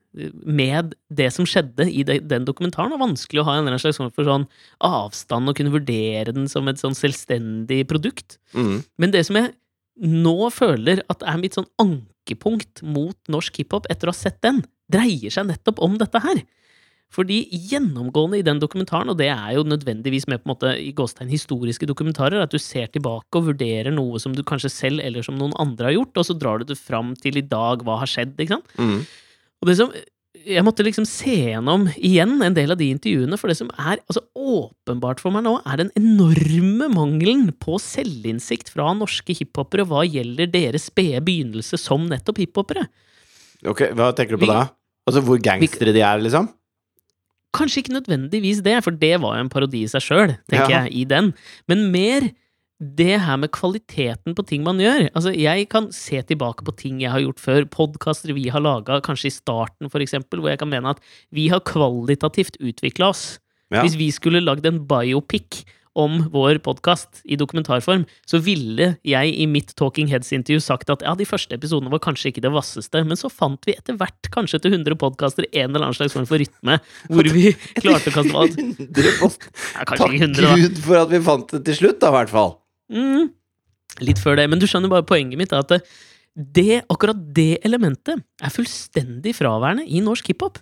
[0.45, 2.93] med det som skjedde i den dokumentaren.
[2.93, 4.49] Det var vanskelig å ha en slags form for sånn
[4.85, 8.39] avstand og kunne vurdere den som et sånn selvstendig produkt.
[8.57, 8.83] Mm.
[8.99, 9.55] Men det som jeg
[9.99, 14.63] nå føler at er mitt sånn ankepunkt mot norsk hiphop etter å ha sett den,
[14.93, 16.45] dreier seg nettopp om dette her.
[17.13, 17.39] Fordi
[17.71, 21.31] gjennomgående i den dokumentaren, og det er jo nødvendigvis med på en måte i gåstegn
[21.33, 25.39] historiske dokumentarer, at du ser tilbake og vurderer noe som du kanskje selv eller som
[25.41, 28.13] noen andre har gjort, og så drar du det fram til i dag, hva har
[28.13, 28.77] skjedd, ikke sant?
[28.77, 29.01] Mm.
[29.62, 29.92] Og det som
[30.49, 33.99] Jeg måtte liksom se gjennom igjen en del av de intervjuene, for det som er
[34.09, 40.05] altså åpenbart for meg nå, er den enorme mangelen på selvinnsikt fra norske hiphopere hva
[40.07, 42.87] gjelder deres spede begynnelse som nettopp hiphopere.
[43.66, 44.68] Ok, hva tenker du på Vi- da?
[45.11, 46.49] Altså hvor gangstere de er, liksom?
[47.53, 50.85] Kanskje ikke nødvendigvis det, for det var jo en parodi i seg sjøl, tenker Ja.
[50.85, 51.35] jeg, i den.
[51.66, 52.31] Men mer
[52.79, 55.09] det her med kvaliteten på ting man gjør.
[55.11, 59.01] Altså, jeg kan se tilbake på ting jeg har gjort før, podkaster vi har laga,
[59.03, 61.03] kanskje i starten, for eksempel, hvor jeg kan mene at
[61.35, 63.27] vi har kvalitativt utvikla oss.
[63.75, 63.83] Ja.
[63.83, 65.64] Hvis vi skulle lagd en biopic
[65.99, 71.17] om vår podkast i dokumentarform, så ville jeg i mitt Talking Heads-intervju sagt at ja,
[71.19, 74.61] de første episodene var kanskje ikke det vasseste, men så fant vi etter hvert, kanskje
[74.61, 76.79] etter 100 podkaster, en eller annen slags form for rytme,
[77.11, 77.51] hvor vi
[77.83, 78.62] klarte å kaste alt.
[78.62, 79.51] 100 post.
[79.75, 80.55] Ja, kanskje Takk 100, da.
[80.62, 82.57] Gud for at vi fant det til slutt, da, i hvert fall.
[82.92, 83.31] Mm.
[84.05, 84.46] Litt før det.
[84.51, 85.53] Men du skjønner bare poenget mitt.
[85.57, 85.83] At det,
[86.37, 90.61] det, akkurat det elementet er fullstendig fraværende i norsk hiphop.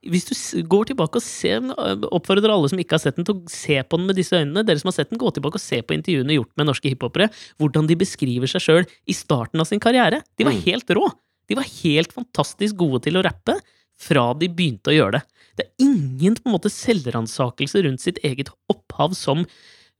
[0.00, 1.60] Hvis du går tilbake og ser
[2.08, 4.62] oppfordrer alle som ikke har sett den, til å se på den med disse øynene.
[4.64, 7.28] Dere som har sett den, gå tilbake og se på intervjuene gjort med norske hiphopere.
[7.60, 10.22] Hvordan de beskriver seg sjøl i starten av sin karriere.
[10.40, 10.62] De var Mm.
[10.64, 11.10] helt rå.
[11.50, 13.58] De var helt fantastisk gode til å rappe
[14.00, 15.22] fra de begynte å gjøre det.
[15.58, 19.44] Det er ingen på en måte selvransakelse rundt sitt eget opphav som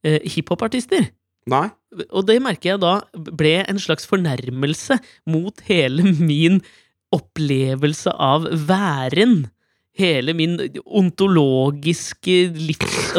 [0.02, 1.10] eh, hiphopartister.
[1.48, 1.68] Nei?
[2.12, 4.98] Og det merker jeg da ble en slags fornærmelse
[5.32, 6.60] mot hele min
[7.14, 9.48] opplevelse av væren.
[10.00, 10.54] hele min
[10.86, 12.36] ontologiske.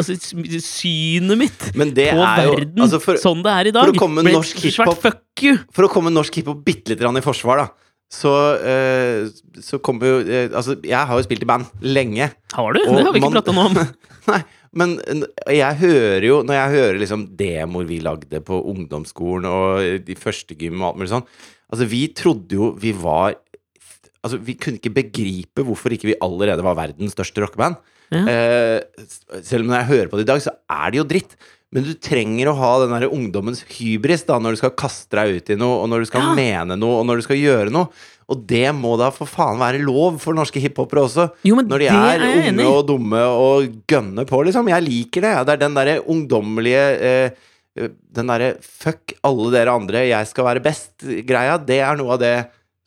[0.00, 0.16] Altså
[0.64, 3.84] synet mitt det på er jo verden altså for, sånn det er i dag.
[3.86, 5.58] for å komme ble norsk et svært hiphop- fuck you!
[5.70, 7.68] for å komme norsk hiphop bitte litt grann i forsvar, da.
[8.12, 9.28] Så, eh,
[9.64, 12.26] så kommer jo eh, Altså, jeg har jo spilt i band lenge.
[12.52, 12.82] Har du?
[12.84, 13.78] Det har vi ikke prata noe om.
[14.32, 14.40] Nei,
[14.74, 14.94] men
[15.52, 20.56] jeg hører jo Når jeg hører liksom demoer vi lagde på ungdomsskolen og de første
[20.56, 21.26] gym og alt mulig sånn
[21.72, 23.34] Altså, vi trodde jo vi var
[24.22, 27.74] Altså, vi kunne ikke begripe hvorfor ikke vi allerede var verdens største rockeband.
[28.14, 28.20] Ja.
[28.30, 29.06] Eh,
[29.42, 31.34] selv om når jeg hører på det i dag, så er det jo dritt.
[31.74, 35.40] Men du trenger å ha den der ungdommens hybris da, når du skal kaste deg
[35.40, 36.34] ut i noe, og når du skal Ja.
[36.38, 37.88] mene noe, og når du skal gjøre noe.
[38.32, 41.28] Og det må da for faen være lov for norske hiphopere også.
[41.44, 44.70] Jo, men Når de det er, er jeg unge og dumme og gønner på, liksom.
[44.72, 45.32] Jeg liker det.
[45.48, 47.40] Det er den derre ungdommelige eh,
[48.12, 51.54] Den derre fuck alle dere andre, jeg skal være best-greia.
[51.64, 52.34] Det er noe av det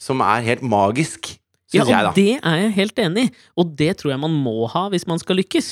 [0.02, 1.32] som er helt magisk,
[1.74, 2.12] Ja, syns jeg, og da.
[2.14, 5.18] det er jeg helt enig i, og det tror jeg man må ha hvis man
[5.20, 5.72] skal lykkes.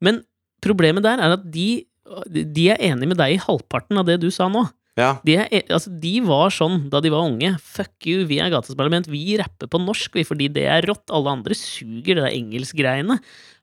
[0.00, 0.20] Men
[0.62, 1.82] problemet der er at de,
[2.30, 4.62] de er enig med deg i halvparten av det du sa nå.
[5.00, 5.14] Ja.
[5.24, 7.54] De, er, e- altså, de var sånn da de var unge.
[7.64, 9.08] Fuck you, vi er Gatas Parlament.
[9.08, 11.06] Vi rapper på norsk, vi, fordi det er rått.
[11.14, 13.16] Alle andre suger det der engelskgreiene.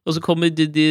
[0.07, 0.85] Og så kommer de, de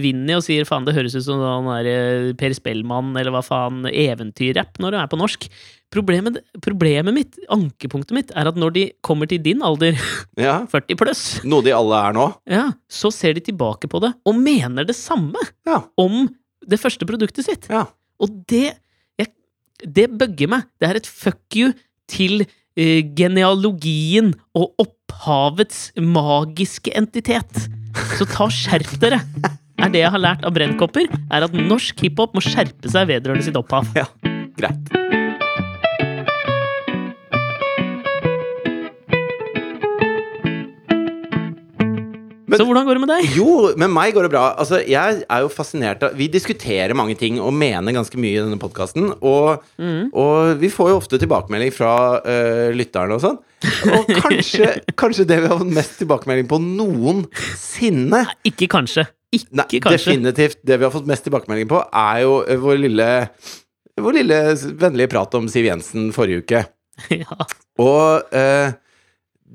[0.00, 3.42] Vinni og sier faen, det høres ut som han der eh, Per Spellmann eller hva
[3.44, 5.48] faen, eventyrrapp når det er på norsk.
[5.92, 9.98] Problemet, problemet mitt, ankepunktet mitt, er at når de kommer til din alder,
[10.40, 10.62] ja.
[10.72, 12.28] 40 pluss, Noe de alle er nå.
[12.48, 15.82] ja, så ser de tilbake på det og mener det samme Ja.
[16.00, 16.30] om
[16.64, 17.68] det første produktet sitt.
[17.68, 17.84] Ja.
[18.22, 18.78] Og det
[19.84, 20.66] Det bugger meg.
[20.80, 21.72] Det er et fuck you
[22.10, 27.66] til uh, genealogien og opphavets magiske entitet.
[28.16, 29.22] Så ta skjerp dere!
[29.82, 33.48] Er det jeg har lært av Brennkopper, er at norsk hiphop må skjerpe seg vedrørende
[33.48, 33.88] sitt opphav.
[33.98, 34.06] Ja,
[34.60, 35.21] greit.
[42.52, 43.36] Men- Så hvordan går det med deg?
[43.36, 44.42] Jo, med meg går det bra.
[44.60, 48.42] Altså, jeg er jo fascinert av Vi diskuterer mange ting og mener ganske mye i
[48.42, 49.08] denne podkasten.
[49.24, 50.12] Og, mm.
[50.12, 53.38] og vi får jo ofte tilbakemelding fra uh, lytterne og sånn.
[53.96, 54.68] Og kanskje,
[55.00, 59.06] kanskje det vi har fått mest tilbakemelding på noensinne Nei, Ikke kanskje.
[59.32, 60.12] Ikke Nei, kanskje.
[60.12, 60.60] definitivt.
[60.60, 63.08] Det vi har fått mest tilbakemelding på, er jo eh, vår lille
[64.02, 64.36] Vår lille
[64.80, 66.62] vennlige prat om Siv Jensen forrige uke.
[67.22, 67.48] Ja.
[67.80, 68.72] Og uh,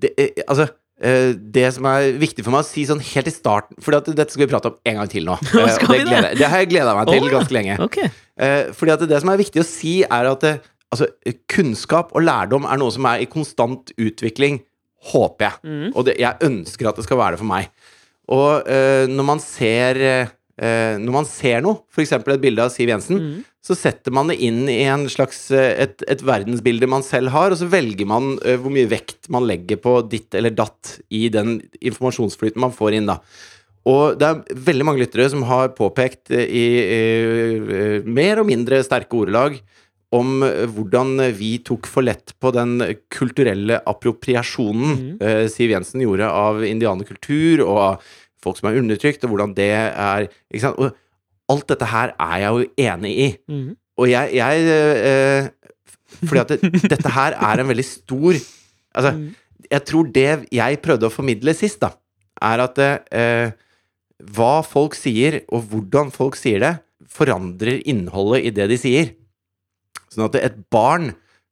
[0.02, 0.10] det,
[0.50, 0.66] altså
[0.98, 4.48] det som er viktig for meg å si sånn helt i starten For dette skal
[4.48, 5.36] vi prate om en gang til nå.
[5.54, 7.76] Eh, det, gleder, det har jeg gleda meg til oh, ganske lenge.
[7.86, 8.10] Okay.
[8.42, 11.10] Eh, fordi at det som er viktig å si, er at eh, altså,
[11.52, 14.62] kunnskap og lærdom er noe som er i konstant utvikling,
[15.12, 15.62] håper jeg.
[15.70, 15.92] Mm.
[15.94, 17.70] Og det, jeg ønsker at det skal være det for meg.
[18.34, 22.15] Og uh, når man ser eh, Når man ser noe, f.eks.
[22.17, 23.41] et bilde av Siv Jensen, mm.
[23.62, 27.54] så setter man det inn i en slags eh, et, et verdensbilde man selv har,
[27.54, 31.28] og så velger man eh, hvor mye vekt man legger på ditt eller datt i
[31.34, 33.20] den informasjonsflyten man får inn, da.
[33.88, 36.65] Og det er veldig mange lyttere som har påpekt i, i
[37.78, 39.62] i mer og mindre sterke ordelag
[40.15, 42.80] om eh, hvordan vi tok for lett på den
[43.13, 45.12] kulturelle appropriasjonen mm.
[45.20, 48.15] eh, Siv Jensen gjorde av indianerkultur og av
[48.48, 50.80] folk som er undertrykt, og hvordan det er ikke sant?
[50.80, 53.28] Og alt dette her er jeg jo enig i.
[53.52, 53.70] Mm.
[53.98, 54.66] Og jeg, jeg
[55.10, 55.52] eh,
[56.24, 58.38] Fordi at det, dette her er en veldig stor
[58.98, 59.30] Altså, mm.
[59.72, 61.92] jeg tror det jeg prøvde å formidle sist, da,
[62.42, 63.52] er at eh,
[64.34, 66.72] hva folk sier, og hvordan folk sier det,
[67.06, 69.12] forandrer innholdet i det de sier.
[70.10, 71.12] Sånn at et barn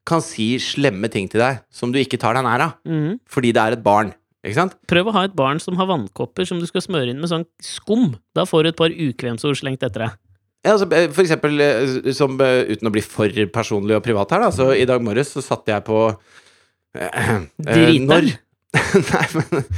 [0.10, 3.22] kan si slemme ting til deg som du ikke tar deg nær av, mm.
[3.30, 4.14] fordi det er et barn.
[4.46, 4.76] Ikke sant?
[4.90, 7.48] Prøv å ha et barn som har vannkopper som du skal smøre inn med sånn
[7.64, 8.14] skum.
[8.38, 10.22] Da får du et par ukvemsord slengt etter deg.
[10.66, 14.32] Ja, altså, eh, for eksempel, eh, som, eh, uten å bli for personlig og privat
[14.34, 16.00] her, da, så i dag morges så satt jeg på
[16.98, 17.46] eh.
[18.10, 18.32] Når
[19.14, 19.70] Nei, men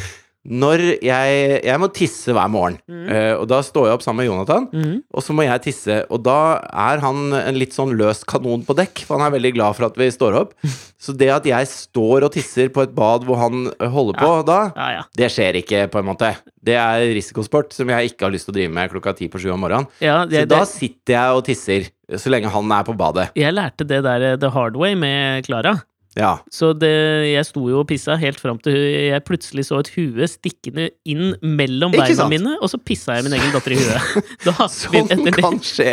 [0.48, 3.08] når jeg Jeg må tisse hver morgen, mm.
[3.12, 4.98] eh, og da står jeg opp sammen med Jonathan, mm.
[5.14, 6.38] og så må jeg tisse, og da
[6.72, 9.90] er han en litt sånn løs kanon på dekk, for han er veldig glad for
[9.90, 10.56] at vi står opp.
[10.98, 14.62] Så det at jeg står og tisser på et bad hvor han holder på da,
[14.74, 15.04] Ja, ja.
[15.20, 16.32] det skjer ikke, på en måte.
[16.58, 19.42] Det er risikosport som jeg ikke har lyst til å drive med klokka ti på
[19.44, 19.86] sju om morgenen.
[20.02, 23.30] ja Så det, da det, sitter jeg og tisser så lenge han er på badet.
[23.36, 25.78] jeg lærte det der eh, the hard way med Klara.
[26.18, 26.32] Ja.
[26.50, 26.90] Så det,
[27.30, 31.36] jeg sto jo og pissa helt fram til jeg plutselig så et hue stikkende inn
[31.46, 32.34] mellom Ikke beina sant?
[32.34, 34.28] mine, og så pissa jeg min egen datter i huet.
[34.48, 35.92] Da Sånn kan skje.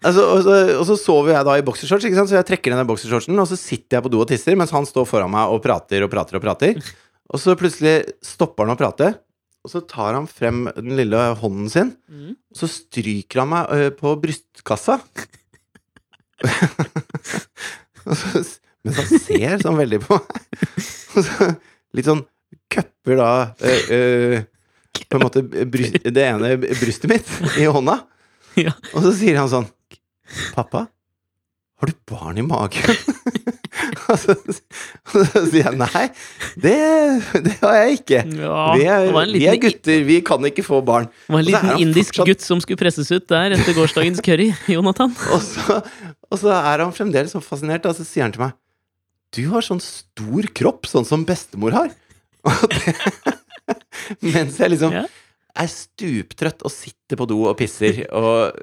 [0.00, 2.30] Altså, og, så, og så sover jeg da i boksershorts, ikke sant?
[2.32, 4.72] så jeg trekker ned den boksershortsen, og så sitter jeg på do og tisser, mens
[4.76, 6.76] han står foran meg og prater og prater og prater.
[7.30, 7.92] Og så plutselig
[8.26, 9.12] stopper han å prate,
[9.62, 12.32] og så tar han frem den lille hånden sin, Mhm.
[12.50, 14.96] og så stryker han meg ø, på brystkassa.
[18.10, 20.44] Mens han ser sånn veldig på meg.
[21.16, 21.50] Og så,
[21.96, 22.22] litt sånn
[22.70, 23.30] cupper da
[23.66, 27.28] eh, eh, på en måte bryst, det ene brystet mitt
[27.60, 27.98] i hånda.
[28.94, 29.68] Og så sier han sånn
[30.54, 30.84] Pappa,
[31.80, 32.96] har du barn i magen?
[34.10, 34.34] og, så,
[35.48, 36.02] sier jeg nei,
[36.60, 36.74] det,
[37.46, 38.20] det har jeg ikke.
[38.40, 41.08] Ja, Vi er, vi er gutter, vi kan ikke få barn.
[41.08, 44.50] det var en liten indisk fortsatt- gutt som skulle presses ut der etter gårsdagens curry,
[44.74, 45.14] Jonathan.
[45.32, 45.80] Og så,
[46.30, 48.56] og så er han fremdeles så fascinert, og så sier han til meg
[49.36, 51.92] Du har sånn stor kropp, sånn som bestemor har.
[54.20, 55.04] Det, mens jeg liksom Ja.
[55.62, 58.56] er stuptrøtt og sitter på do og pisser og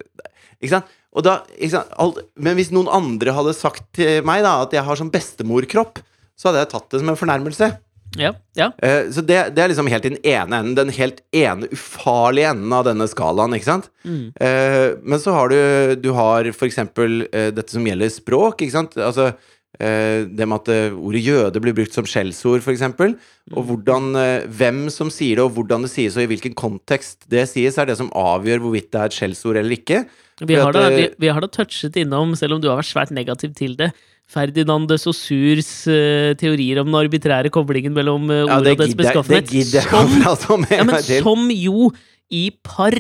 [0.60, 0.90] Ikke sant?
[1.26, 1.40] Da,
[1.72, 2.22] sant?
[2.38, 6.02] Men hvis noen andre hadde sagt til meg da at jeg har sånn bestemorkropp,
[6.38, 7.72] så hadde jeg tatt det som en fornærmelse.
[8.18, 8.70] Ja, ja.
[8.80, 12.54] Uh, så det, det er liksom helt i den ene enden, den helt ene ufarlige
[12.54, 13.90] enden av denne skalaen, ikke sant?
[14.08, 14.32] Mm.
[14.40, 15.60] Uh, men så har du
[16.02, 18.98] Du har for eksempel eh, dette som gjelder språk, ikke sant?
[18.98, 19.32] Altså
[19.78, 23.14] det med at eh, ordet jøde blir brukt som skjellsord, eksempel.
[23.54, 27.28] Og hvordan eh, Hvem som sier det, og hvordan det sies, og i hvilken kontekst
[27.30, 30.04] det sies, er det som avgjør hvorvidt det er et skjellsord eller ikke.
[30.46, 32.92] Vi har, da, vi, eh, vi har da touchet innom, selv om du har vært
[32.92, 33.92] svært negativ til det,
[34.28, 38.98] Ferdinand de Saussures uh, teorier om den arbitrære koblingen mellom uh, ordet ja, og dets
[39.00, 39.48] beskaffenhet.
[39.48, 41.22] det gidder jeg å prate om en gang til.
[41.24, 41.92] som jo
[42.28, 42.98] i par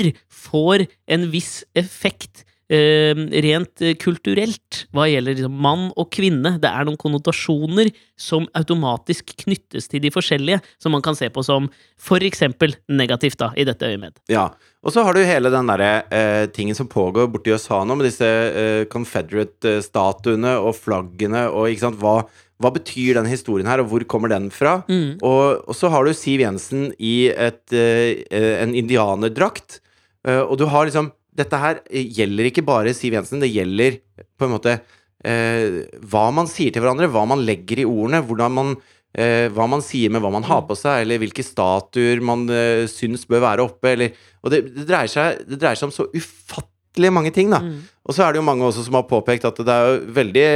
[0.48, 6.58] får en viss effekt eh, rent eh, kulturelt hva gjelder liksom, mann og kvinne.
[6.62, 11.44] Det er noen konnotasjoner som automatisk knyttes til de forskjellige, som man kan se på
[11.46, 11.70] som
[12.02, 14.20] for eksempel negativt, da, i dette øyemed.
[14.32, 14.50] Ja.
[14.86, 18.08] Og så har du hele den derre eh, tingen som pågår borti USA nå, med
[18.08, 22.22] disse eh, Confederate-statuene og flaggene og ikke sant, hva,
[22.64, 24.80] hva betyr den historien her, og hvor kommer den fra?
[24.90, 25.20] Mm.
[25.26, 29.82] Og, og så har du Siv Jensen i et, eh, eh, en indianerdrakt,
[30.28, 34.00] eh, og du har liksom Dette her eh, gjelder ikke bare Siv Jensen, det gjelder
[34.38, 38.23] på en måte eh, hva man sier til hverandre, hva man legger i ordene,
[38.54, 38.78] man
[39.17, 42.86] eh, hva man sier med hva man har på seg, eller hvilke statuer man eh,
[42.91, 46.08] syns bør være oppe, eller Og det, det, dreier seg, det dreier seg om så
[46.13, 47.62] ufattelig mange ting, da.
[47.63, 47.80] Mm.
[48.08, 50.50] Og så er det jo mange også som har påpekt at det er jo veldig,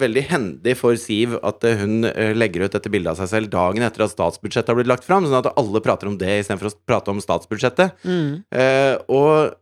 [0.00, 3.52] veldig hendig for Siv at eh, hun eh, legger ut dette bildet av seg selv
[3.52, 6.70] dagen etter at statsbudsjettet har blitt lagt fram, sånn at alle prater om det istedenfor
[6.70, 8.00] å prate om statsbudsjettet.
[8.06, 8.30] Mm.
[8.48, 9.60] Eh, og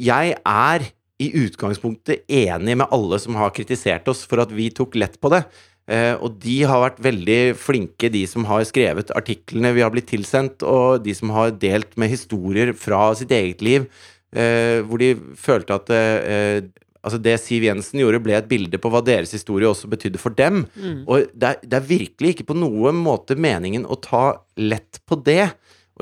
[0.00, 0.86] jeg er
[1.22, 5.30] i utgangspunktet enig med alle som har kritisert oss for at vi tok lett på
[5.32, 5.44] det.
[5.90, 10.10] Eh, og de har vært veldig flinke, de som har skrevet artiklene vi har blitt
[10.12, 13.88] tilsendt, og de som har delt med historier fra sitt eget liv,
[14.34, 16.62] eh, hvor de følte at eh,
[17.02, 20.34] altså det Siv Jensen gjorde, ble et bilde på hva deres historie også betydde for
[20.38, 20.64] dem.
[20.78, 21.02] Mm.
[21.10, 24.24] Og det er, det er virkelig ikke på noen måte meningen å ta
[24.62, 25.50] lett på det.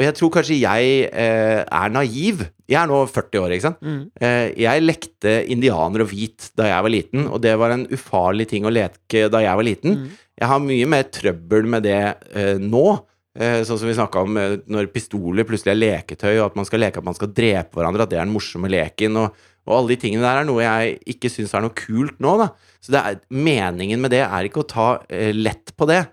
[0.01, 2.47] Og jeg tror kanskje jeg eh, er naiv.
[2.71, 3.83] Jeg er nå 40 år, ikke sant.
[3.85, 4.01] Mm.
[4.17, 8.47] Eh, jeg lekte indianer og hvit da jeg var liten, og det var en ufarlig
[8.49, 9.99] ting å leke da jeg var liten.
[9.99, 10.19] Mm.
[10.41, 12.01] Jeg har mye mer trøbbel med det
[12.33, 12.87] eh, nå.
[13.37, 16.71] Eh, sånn som vi snakka om eh, når pistoler plutselig er leketøy, og at man
[16.71, 19.21] skal leke at man skal drepe hverandre, at det er den morsomme leken.
[19.21, 22.39] Og, og alle de tingene der er noe jeg ikke syns er noe kult nå,
[22.41, 22.49] da.
[22.81, 26.07] Så det er, meningen med det er ikke å ta eh, lett på det.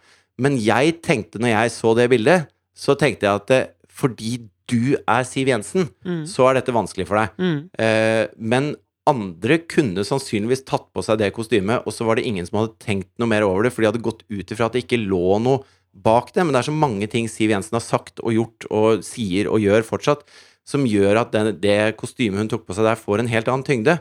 [0.44, 4.36] Men jeg tenkte når jeg så det bildet, så tenkte jeg at eh, fordi
[4.70, 6.26] du er Siv Jensen, Mm.
[6.28, 7.38] så er dette vanskelig for deg.
[7.40, 7.60] Mm.
[7.80, 8.76] Eh, men
[9.08, 12.76] andre kunne sannsynligvis tatt på seg det kostymet, og så var det ingen som hadde
[12.84, 15.40] tenkt noe mer over det, for de hadde gått ut ifra at det ikke lå
[15.40, 15.64] noe
[15.96, 16.44] bak det.
[16.44, 19.64] Men det er så mange ting Siv Jensen har sagt og gjort og sier og
[19.64, 20.28] gjør fortsatt,
[20.68, 23.64] som gjør at den, det kostymet hun tok på seg der, får en helt annen
[23.64, 23.96] tyngde.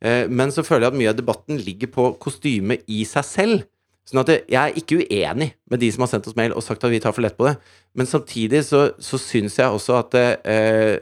[0.00, 3.64] Eh, men så føler jeg at mye av debatten ligger på kostymet i seg selv.
[4.08, 6.82] Sånn at jeg er ikke uenig med de som har sendt oss mail og sagt
[6.82, 7.54] at vi tar for lett på det.
[7.94, 10.96] Men samtidig så, så syns jeg også at det, eh,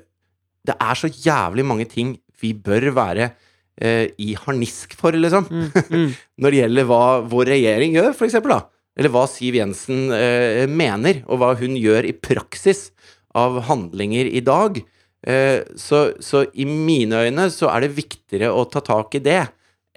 [0.68, 3.30] det er så jævlig mange ting vi bør være
[3.80, 5.48] eh, i harnisk for, liksom.
[5.48, 5.70] Mm.
[5.88, 6.12] Mm.
[6.44, 8.60] Når det gjelder hva vår regjering gjør, for eksempel, da.
[9.00, 12.90] Eller hva Siv Jensen eh, mener, og hva hun gjør i praksis
[13.38, 14.80] av handlinger i dag.
[15.26, 19.42] Eh, så, så i mine øyne så er det viktigere å ta tak i det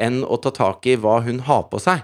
[0.01, 2.03] enn å ta tak i hva hun har på seg.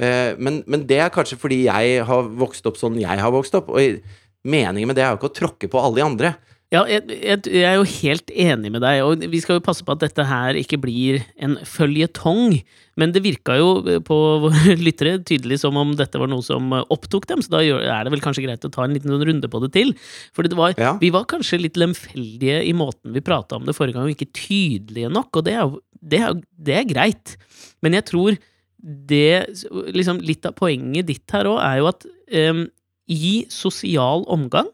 [0.00, 3.56] Eh, men, men det er kanskje fordi jeg har vokst opp sånn jeg har vokst
[3.58, 3.68] opp.
[3.72, 4.00] Og
[4.48, 6.34] meningen med det er jo ikke å tråkke på alle de andre.
[6.70, 9.82] Ja, jeg, jeg, jeg er jo helt enig med deg, og vi skal jo passe
[9.82, 12.60] på at dette her ikke blir en føljetong.
[13.00, 17.26] Men det virka jo på våre lyttere tydelig som om dette var noe som opptok
[17.26, 19.62] dem, så da er det vel kanskje greit å ta en liten sånn runde på
[19.66, 19.90] det til.
[20.30, 20.46] For
[20.78, 20.94] Ja.
[21.02, 24.30] vi var kanskje litt lemfeldige i måten vi prata om det forrige gang, og ikke
[24.30, 27.34] tydelige nok, og det er, det er, det er greit.
[27.82, 28.38] Men jeg tror
[28.82, 29.46] det
[29.92, 32.06] liksom Litt av poenget ditt her òg er jo at
[32.50, 32.62] um,
[33.10, 34.70] i sosial omgang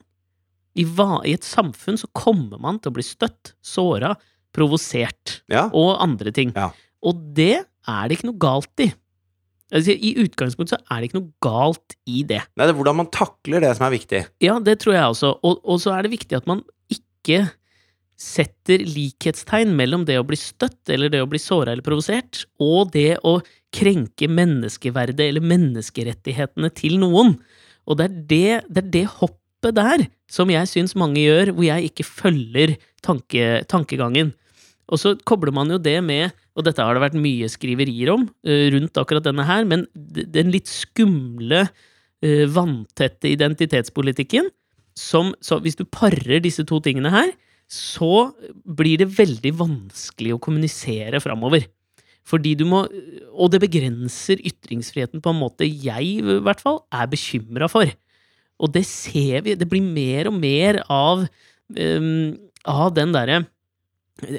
[0.77, 4.13] i, va I et samfunn så kommer man til å bli støtt, såra,
[4.55, 5.67] provosert Ja.
[5.73, 6.53] og andre ting.
[6.55, 6.69] Ja.
[7.03, 8.91] Og det er det ikke noe galt i.
[9.73, 12.43] Altså, I utgangspunktet så er det ikke noe galt i det.
[12.55, 14.21] Nei, det er hvordan man takler det som er viktig.
[14.45, 15.33] Ja, det tror jeg også.
[15.43, 16.61] Og, og så er det viktig at man
[16.93, 17.47] ikke
[18.17, 22.93] setter likhetstegn mellom det å bli støtt eller det å bli såra eller provosert, og
[22.95, 23.39] det å
[23.75, 27.37] krenke menneskeverdet eller menneskerettighetene til noen.
[27.87, 31.67] Og det er det, det, er det hoppet der som jeg syns mange gjør, hvor
[31.67, 34.35] jeg ikke følger tanke, tankegangen.
[34.87, 38.27] Og så kobler man jo det med, og dette har det vært mye skriverier om
[38.27, 44.51] uh, rundt akkurat denne her, men den litt skumle, uh, vanntette identitetspolitikken
[44.97, 47.35] som hvis du parer disse to tingene her,
[47.69, 48.31] så
[48.65, 51.67] blir det veldig vanskelig å kommunisere framover.
[52.27, 52.83] Fordi du må
[53.37, 57.91] Og det begrenser ytringsfriheten på en måte jeg, i hvert fall, er bekymra for.
[58.59, 59.55] Og det ser vi.
[59.55, 61.27] Det blir mer og mer av,
[61.77, 62.33] um,
[62.65, 63.45] av den derre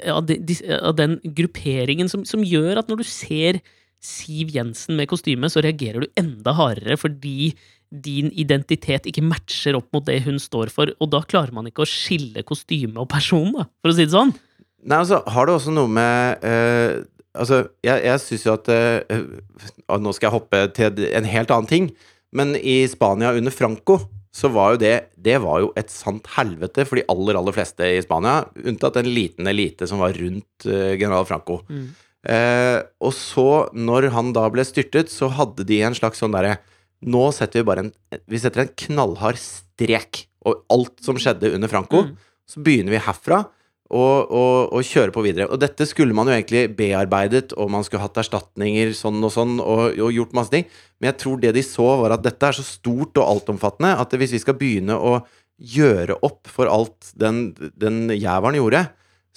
[0.10, 3.60] av, de, av, den grupperingen som, som, gjør at når du ser
[4.04, 7.52] Siv Jensen med kostyme, så reagerer du enda hardere fordi
[7.90, 11.86] din identitet ikke matcher opp mot det hun står for, og da klarer man ikke
[11.86, 14.34] å skille kostyme og person, da, for å si det sånn.
[14.88, 17.00] Nei, altså, har det også noe med uh,
[17.38, 19.26] Altså, jeg, jeg syns jo at øh,
[20.02, 21.90] Nå skal jeg hoppe til en helt annen ting,
[22.36, 24.02] men i Spania under Franco
[24.38, 27.88] så var jo det Det var jo et sant helvete for de aller, aller fleste
[27.96, 31.62] i Spania, unntatt en liten elite som var rundt uh, general Franco.
[31.70, 31.88] Mm.
[33.00, 36.58] og så, når han da ble styrtet, så hadde de en slags sånn derre
[37.06, 37.92] nå setter vi bare en
[38.28, 42.06] Vi setter en knallhard strek over alt som skjedde under Franco.
[42.08, 42.16] Mm.
[42.48, 43.44] Så begynner vi herfra
[43.88, 45.48] og, og, og kjøre på videre.
[45.52, 49.58] Og dette skulle man jo egentlig bearbeidet, og man skulle hatt erstatninger sånn og sånn,
[49.64, 50.68] og, og gjort masse ting.
[51.00, 54.16] Men jeg tror det de så, var at dette er så stort og altomfattende at
[54.20, 55.20] hvis vi skal begynne å
[55.58, 58.88] gjøre opp for alt den, den jævelen gjorde,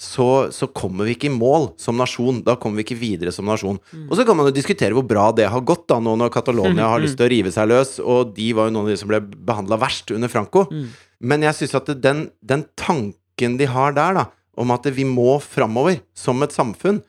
[0.01, 2.39] så, så, kommer vi ikke i mål som nasjon.
[2.45, 3.77] Da kommer vi ikke videre som nasjon.
[3.93, 4.07] Mm.
[4.07, 6.89] Og så kan man jo diskutere hvor bra det har gått, da, nå når Catalonia
[6.95, 9.11] har lyst til å rive seg løs, og de var jo noen av de som
[9.11, 10.65] ble behandla verst under Franco.
[10.73, 10.87] Mm.
[11.29, 14.25] Men jeg syns at den, den, tanken de har der, da,
[14.59, 17.01] om at vi må framover som et samfunn,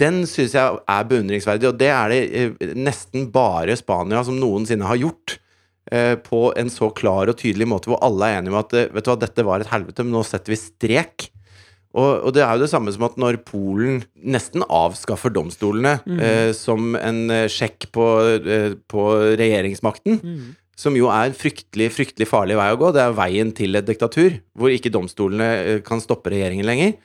[0.00, 4.88] den syns jeg er beundringsverdig, og det er det eh, nesten bare Spania som noensinne
[4.88, 5.38] har gjort.
[5.90, 8.90] Eh, på en så klar og tydelig måte, hvor alle er enige om at eh,
[8.94, 11.30] vet du hva, dette var et helvete, men nå setter vi strek.
[11.90, 16.20] Og, og, det er jo det samme som at når Polen nesten avskaffer domstolene mm.
[16.22, 18.06] eh, som en sjekk på,
[18.38, 19.06] eh, på
[19.40, 20.44] regjeringsmakten, mm.
[20.80, 23.88] Som jo er en fryktelig, fryktelig farlig vei å gå, det er veien til et
[23.88, 26.96] diktatur, hvor ikke domstolene eh, kan stoppe regjeringen lenger.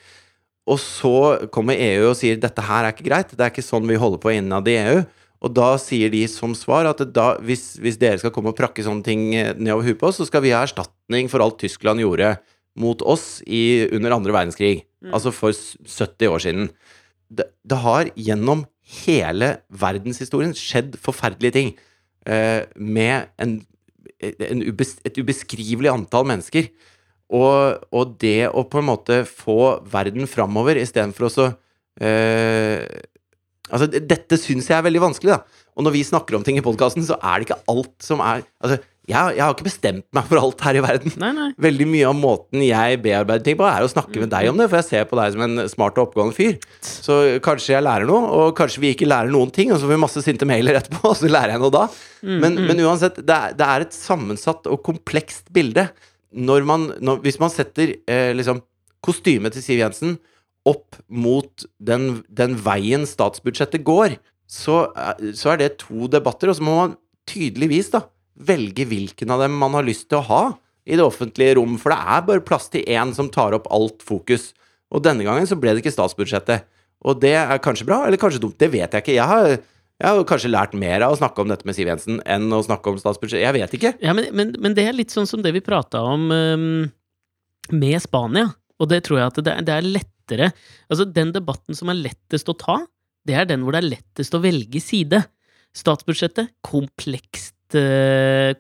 [0.71, 3.85] Og så kommer EU og sier dette her er ikke greit, det er ikke sånn
[3.89, 5.03] vi holder på innad i EU.
[5.45, 8.85] Og da sier de som svar at da, hvis, hvis, dere skal komme og prakke
[8.85, 12.01] sånne ting eh, nedover huet på oss, så skal vi ha erstatning for alt Tyskland
[12.01, 12.37] gjorde
[12.79, 15.11] mot oss i, under andre verdenskrig, mm.
[15.15, 16.71] altså for 70 år siden.
[17.27, 18.65] Det, det, har gjennom
[19.03, 21.75] hele verdenshistorien skjedd forferdelige ting
[22.25, 23.51] med en,
[24.23, 26.71] en ubes, et ubeskrivelig antall mennesker.
[27.33, 31.45] Og, og, det å på en måte få verden framover istedenfor å så
[32.01, 32.85] eh,
[33.65, 35.63] Altså, dette syns jeg er veldig vanskelig, da.
[35.73, 38.43] Og når vi snakker om ting i podkasten, så er det ikke alt som er
[38.61, 41.13] Altså, jeg, jeg, har ikke bestemt meg for alt her i verden.
[41.21, 41.47] Nei, nei.
[41.67, 44.65] Veldig mye av måten jeg bearbeider ting på, er å snakke med deg om det,
[44.71, 46.55] for jeg ser på deg som en smart og oppegående fyr.
[46.81, 49.93] Så kanskje jeg lærer noe, og kanskje vi ikke lærer noen ting, og så får
[49.93, 51.83] vi masse sinte mailer etterpå, og så lærer jeg noe da.
[52.23, 52.69] Mm, men, mm.
[52.71, 55.85] men uansett, det er, det er, et sammensatt og komplekst bilde.
[56.33, 58.63] Når man, når, hvis man setter eh, liksom
[59.05, 60.17] kostymet til Siv Jensen
[60.65, 64.17] opp mot den, den veien statsbudsjettet går,
[64.49, 64.87] så,
[65.37, 69.55] så er det to debatter, og så må man tydeligvis, da velge hvilken av dem
[69.59, 70.43] man har lyst til å ha
[70.85, 74.03] i det offentlige rom, for det er bare plass til én som tar opp alt
[74.05, 74.51] fokus.
[74.93, 76.67] Og denne gangen så ble det ikke statsbudsjettet.
[77.05, 79.15] Og det er kanskje bra, eller kanskje dumt, det vet jeg ikke.
[79.17, 82.19] Jeg har, jeg har kanskje lært mer av å snakke om dette med Siv Jensen
[82.21, 83.45] enn å snakke om statsbudsjettet.
[83.47, 83.93] Jeg vet ikke.
[84.05, 86.85] Ja, men, men, men det er litt sånn som det vi prata om um,
[87.73, 88.51] med Spania.
[88.81, 90.51] Og det tror jeg at det, det er lettere
[90.89, 92.79] Altså, den debatten som er lettest å ta,
[93.29, 95.19] det er den hvor det er lettest å velge side.
[95.77, 97.53] Statsbudsjettet, komplekst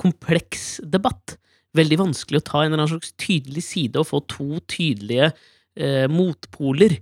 [0.01, 1.37] kompleks debatt.
[1.75, 6.05] Veldig vanskelig å ta en eller annen slags tydelig side og få to tydelige uh,
[6.11, 6.99] motpoler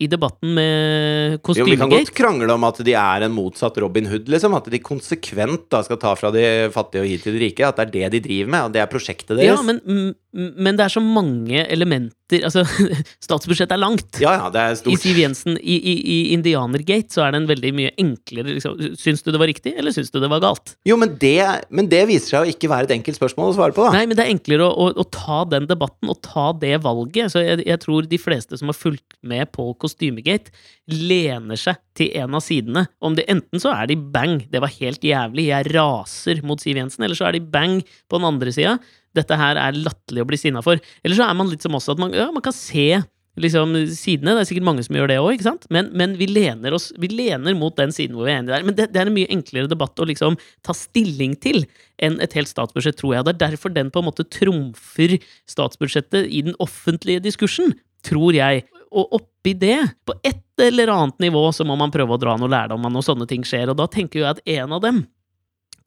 [0.00, 1.70] i debatten med Kostymegate.
[1.70, 4.56] Vi kan godt krangle om at de er en motsatt Robin Hood, liksom.
[4.56, 7.68] At de konsekvent da skal ta fra de fattige og gi til de rike.
[7.68, 8.70] At det er det de driver med.
[8.70, 9.50] At det er prosjektet deres.
[9.50, 12.62] Ja, men, Men det er så mange elementer Altså,
[13.26, 14.20] statsbudsjettet er langt.
[14.22, 14.94] Ja, ja, det er I.
[15.02, 18.76] Siv Jensen, i, i, i Indianergate, så er det en veldig mye enklere liksom.
[19.00, 20.76] Syns du det var riktig, eller syns du det var galt?
[20.86, 21.40] Jo, men det,
[21.74, 23.96] men det viser seg å ikke være et enkelt spørsmål å svare på, da.
[23.98, 27.34] Nei, men det er enklere å, å, å ta den debatten og ta det valget.
[27.34, 30.54] Så jeg, jeg tror de fleste som har fulgt med på Kostymegate,
[30.90, 32.86] lener seg til en av sidene.
[33.02, 36.78] Om det Enten så er de bang, det var helt jævlig, jeg raser mot Siv
[36.78, 37.78] Jensen, eller så er de bang
[38.10, 38.78] på den andre sida.
[39.16, 40.80] Dette her er latterlig å bli sinna for.
[41.02, 43.02] Eller så er man litt som oss, at man, ja, man kan se
[43.40, 44.34] liksom sidene.
[44.34, 45.44] Det er sikkert mange som gjør det òg?
[45.72, 48.66] Men, men vi, lener oss, vi lener mot den siden hvor vi er enige der.
[48.66, 51.62] Men det, det er en mye enklere debatt å liksom ta stilling til
[52.02, 53.26] enn et helt statsbudsjett, tror jeg.
[53.26, 55.16] Det er derfor den på en måte trumfer
[55.50, 57.74] statsbudsjettet i den offentlige diskursen,
[58.06, 58.66] tror jeg.
[58.90, 62.50] Og oppi det, på et eller annet nivå, så må man prøve å dra noe
[62.50, 63.70] lærdom av når sånne ting skjer.
[63.72, 65.04] Og da tenker jeg at en av dem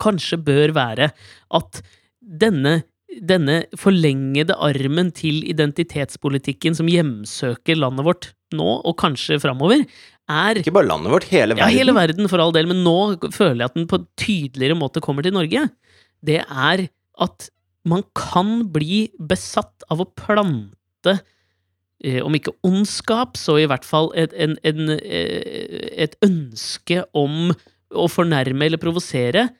[0.02, 1.12] kanskje bør være
[1.54, 1.84] at
[2.24, 2.80] denne
[3.22, 9.84] denne forlengede armen til identitetspolitikken som hjemsøker landet vårt nå, og kanskje framover,
[10.30, 11.64] er Ikke bare landet vårt, hele verden.
[11.64, 12.96] ja, hele verden for all del, men nå
[13.34, 15.66] føler jeg at den på en tydeligere måte kommer til Norge.
[16.24, 16.86] Det er
[17.20, 17.50] at
[17.84, 21.18] man kan bli besatt av å plante
[22.00, 27.52] eh, om ikke ondskap, så i hvert fall et, en, en, eh, et ønske om
[27.94, 29.50] å fornærme eller provosere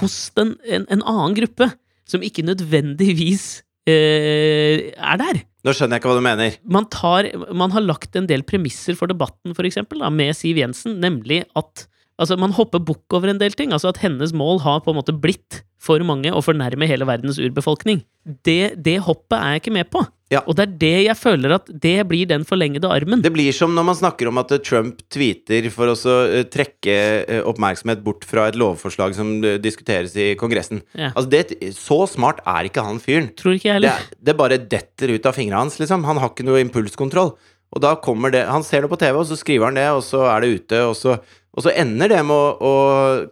[0.00, 1.68] hos den, en, en annen gruppe,
[2.08, 6.56] som ikke nødvendigvis eh, er der Nå skjønner jeg ikke hva du mener.
[6.68, 11.46] man, tar, man har lagt en del premisser for debatten, eksempel, med Siv Jensen, nemlig
[11.56, 11.86] at
[12.20, 13.72] altså, man hopper bukk over en del ting.
[13.74, 17.40] Altså at hennes mål har på en måte blitt for mange å fornærme hele verdens
[17.42, 18.02] urbefolkning.
[18.24, 20.04] Det, det hoppet er jeg ikke med på.
[20.32, 20.40] Ja.
[20.48, 23.20] Og det er det jeg føler at det blir den forlengede armen.
[23.22, 26.96] Det blir som når man snakker om at eh, Trump tweeter for å eh, trekke
[27.20, 30.80] eh, oppmerksomhet bort fra et lovforslag som diskuteres i Kongressen.
[30.96, 31.12] Ja.
[31.12, 33.28] Altså det, så smart er ikke han fyren.
[33.38, 33.94] Tror ikke jeg Det,
[34.30, 36.08] det bare detter ut av fingrene hans, liksom.
[36.08, 37.34] Han har ikke noe impulskontroll.
[37.74, 40.02] Og da kommer det Han ser det på TV, og så skriver han det, og
[40.06, 41.18] så er det ute, og så,
[41.54, 42.74] og så ender det med å, å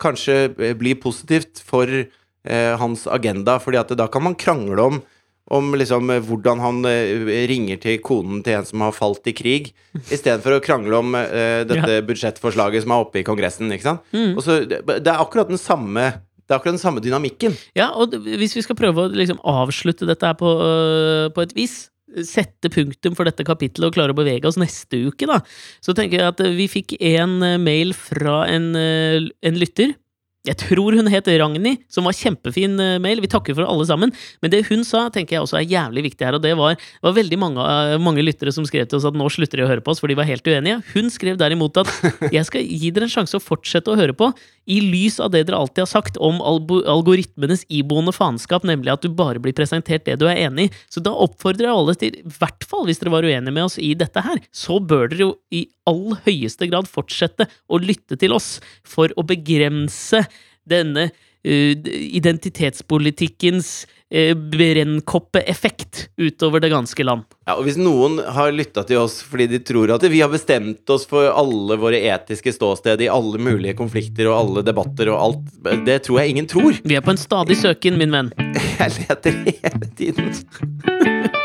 [0.03, 5.03] kanskje bli positivt for eh, hans agenda, fordi at da kan man krangle om
[5.51, 9.35] om liksom eh, hvordan han eh, ringer til konen til en som har falt i
[9.37, 9.73] krig,
[10.15, 13.73] istedenfor å krangle om eh, dette budsjettforslaget som er oppe i Kongressen.
[13.75, 14.05] ikke sant?
[14.15, 14.37] Mm.
[14.37, 16.13] Og så, det, det er akkurat den samme
[16.43, 17.55] Det er akkurat den samme dynamikken.
[17.79, 21.55] Ja, og hvis vi skal prøve å liksom avslutte dette her på, øh, på et
[21.57, 21.87] vis,
[22.27, 25.41] sette punktum for dette kapittelet og klare å bevege oss neste uke, da,
[25.85, 29.97] så tenker jeg at øh, vi fikk en øh, mail fra en, øh, en lytter.
[30.43, 33.21] Jeg tror hun het Ragnhild, som var kjempefin mail.
[33.23, 34.11] Vi takker for alle sammen.
[34.43, 37.07] Men det hun sa, tenker jeg også er jævlig viktig her, og det var, det
[37.07, 37.67] var veldig mange,
[38.03, 40.11] mange lyttere som skrev til oss at nå slutter de å høre på oss, for
[40.11, 40.81] de var helt uenige.
[40.97, 41.95] Hun skrev derimot at
[42.35, 44.33] jeg skal gi dere en sjanse å fortsette å høre på,
[44.71, 49.11] i lys av det dere alltid har sagt om algoritmenes iboende faenskap, nemlig at du
[49.15, 50.73] bare blir presentert det du er enig i.
[50.93, 53.81] Så da oppfordrer jeg alle til, i hvert fall hvis dere var uenige med oss
[53.83, 58.37] i dette her, så bør dere jo i all høyeste grad fortsette å lytte til
[58.37, 58.57] oss
[58.87, 60.23] for å begrense
[60.69, 61.11] denne
[61.45, 67.23] identitetspolitikkens uh, brennkoppeeffekt utover det ganske land.
[67.47, 70.91] Ja, og Hvis noen har lytta til oss fordi de tror at vi har bestemt
[70.93, 75.47] oss for alle våre etiske ståsted i alle mulige konflikter og alle debatter og alt,
[75.87, 76.73] det tror jeg ingen tror.
[76.85, 78.33] Vi er på en stadig søken, min venn.
[78.83, 81.41] Jeg leter hele tiden.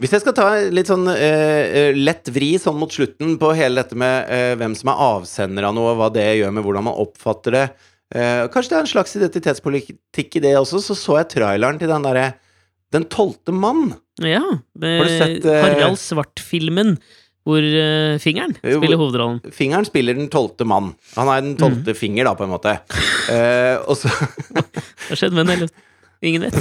[0.00, 3.82] Hvis jeg skal ta litt sånn eh, eh, lett vri sånn mot slutten på hele
[3.82, 6.86] dette med eh, hvem som er avsender av noe, og hva det gjør med hvordan
[6.88, 11.18] man oppfatter det eh, Kanskje det er en slags identitetspolitikk i det også, så så
[11.20, 12.30] jeg traileren til den derre
[12.96, 13.90] Den tolvte mann.
[14.24, 14.40] Ja.
[14.40, 16.96] Har du sett, eh, Harald Svart-filmen
[17.48, 19.38] hvor eh, fingeren spiller hovedrollen.
[19.56, 20.92] Fingeren spiller den tolvte mann.
[21.16, 22.74] Han er den tolvte finger, da, på en måte.
[23.32, 24.10] Eh, og så
[25.08, 25.70] Hva skjedde med den?
[26.22, 26.56] Ingen vet.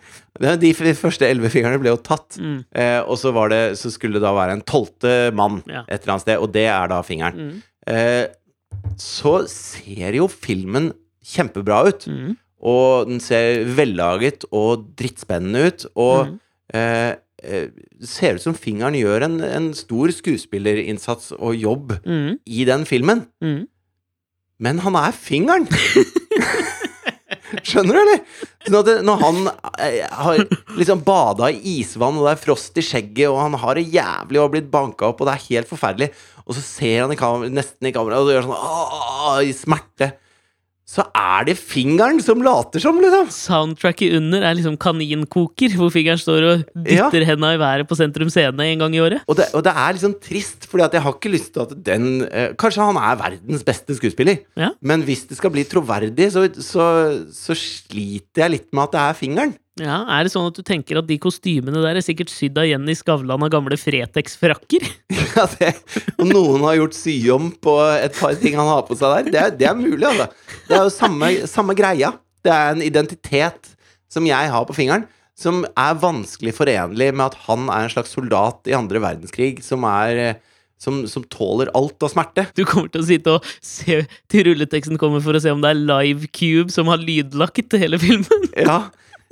[0.62, 2.36] De første elleve fingrene ble jo tatt.
[2.38, 2.60] Mm.
[2.72, 5.82] Eh, og så, var det, så skulle det da være en tolvte mann Ja.
[5.88, 7.40] et eller annet sted, og det er da fingeren.
[7.40, 7.56] Mm.
[7.90, 8.26] Eh,
[9.00, 10.92] så ser jo filmen
[11.26, 12.06] kjempebra ut.
[12.06, 12.36] Mm.
[12.62, 15.86] Og den ser vellaget og drittspennende ut.
[15.96, 16.38] Og Mm.
[16.74, 17.68] eh, eh,
[18.04, 22.38] ser ut som fingeren gjør en, en stor skuespillerinnsats og jobb Mm.
[22.46, 23.26] i den filmen.
[23.42, 23.66] Mm.
[24.60, 25.66] Men han er fingeren!
[27.66, 28.20] Skjønner du, eller?
[28.66, 29.38] Sånn det, når han
[29.82, 30.42] eh, har
[30.78, 34.40] liksom bada i isvann, og det er frost i skjegget, og han har det jævlig
[34.40, 36.10] og har blitt banka opp, og det er helt forferdelig,
[36.44, 40.12] og så ser han i nesten i kamera, og så gjør sånn Åh, i smerte,
[40.90, 43.28] så er det fingeren som later som, liksom.
[43.30, 48.32] Soundtracket under er liksom kaninkoker, hvor fingeren står og dytter henda i været på Sentrum
[48.32, 49.22] Scene en gang i året.
[49.30, 51.76] Og det, og det er liksom trist, Fordi at jeg har ikke lyst til at
[51.86, 54.72] den eh, Kanskje han er verdens beste skuespiller, Ja.
[54.82, 56.84] men hvis det skal bli troverdig, så, så,
[57.30, 59.54] så sliter jeg litt med at det er fingeren.
[59.80, 62.68] Ja, Er det sånn at du tenker at de kostymene der er sikkert sydd av
[62.68, 64.86] Jenny Skavlan av gamle Fretex-frakker?
[65.30, 65.70] Ja, det,
[66.18, 69.30] og noen har gjort sy om på et par ting han har på seg der.
[69.30, 70.26] Det det er mulig, altså.
[70.66, 72.10] Det er jo samme, samme greia.
[72.42, 73.70] Det er en identitet
[74.10, 75.06] som jeg har på fingeren,
[75.38, 79.86] som er vanskelig forenlig med at han er en slags soldat i andre verdenskrig som
[79.88, 80.40] er
[80.80, 82.46] som, som tåler alt av smerte.
[82.56, 84.00] Du kommer til å sitte og se
[84.32, 88.00] til rulleteksten kommer for å se om det er Live Cube som har lydlagt hele
[88.00, 88.48] filmen.
[88.56, 88.86] Ja,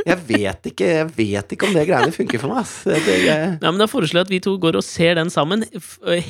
[0.06, 2.74] jeg vet ikke, jeg vet ikke om det greiene funker for meg, ass.
[2.86, 3.56] Det, jeg...
[3.58, 5.64] Ja, men Da foreslår jeg at vi to går og ser den sammen.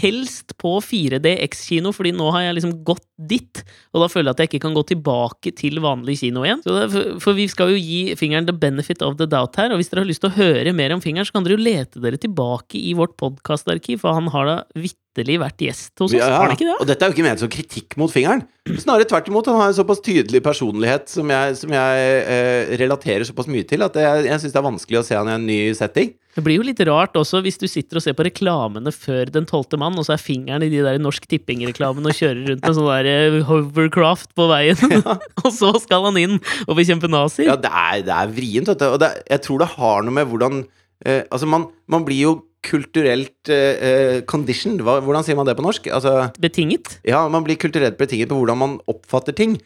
[0.01, 3.63] Helst på 4D X-kino, fordi nå har jeg liksom gått dit.
[3.93, 6.63] Og da føler jeg at jeg ikke kan gå tilbake til vanlig kino igjen.
[6.65, 9.75] Det, for, vi skal jo gi fingeren the benefit of the doubt her.
[9.75, 11.67] Og hvis dere har lyst til å høre mer om fingeren, så kan dere jo
[11.69, 16.19] lete dere tilbake i vårt podkastarkiv, for han har da vitterlig vært gjest hos oss.
[16.19, 16.37] Ja, ja.
[16.37, 16.77] Har han ikke det?
[16.81, 18.45] Og dette er jo ikke ment som kritikk mot fingeren.
[18.79, 19.47] Snarere tvert imot.
[19.49, 23.83] Han har en såpass tydelig personlighet som jeg, som jeg eh, relaterer såpass mye til,
[23.83, 26.13] at jeg, jeg syns det er vanskelig å se han i en ny setting.
[26.39, 29.49] Det blir jo litt rart også hvis du sitter og ser på reklamene før Den
[29.49, 32.77] tolvte mann, og så er fingeren i de der Norsk Tipping-reklamene og kjører rundt med
[32.77, 35.01] sånn der eh, hovercraft på veien,
[35.43, 36.37] og så skal han inn
[36.69, 37.51] og bekjempe nazier.
[37.51, 38.87] Ja, det er, det er vrient, vet du.
[38.93, 40.63] Og det, jeg tror det har noe med hvordan
[41.07, 42.37] eh, Altså, man, man blir jo
[42.67, 44.83] kulturelt uh, conditioned.
[44.85, 45.87] Hva, hvordan sier man det på norsk?
[45.95, 46.99] Altså Betinget.
[47.07, 49.59] Ja, man blir kulturelt betinget på hvordan man oppfatter ting.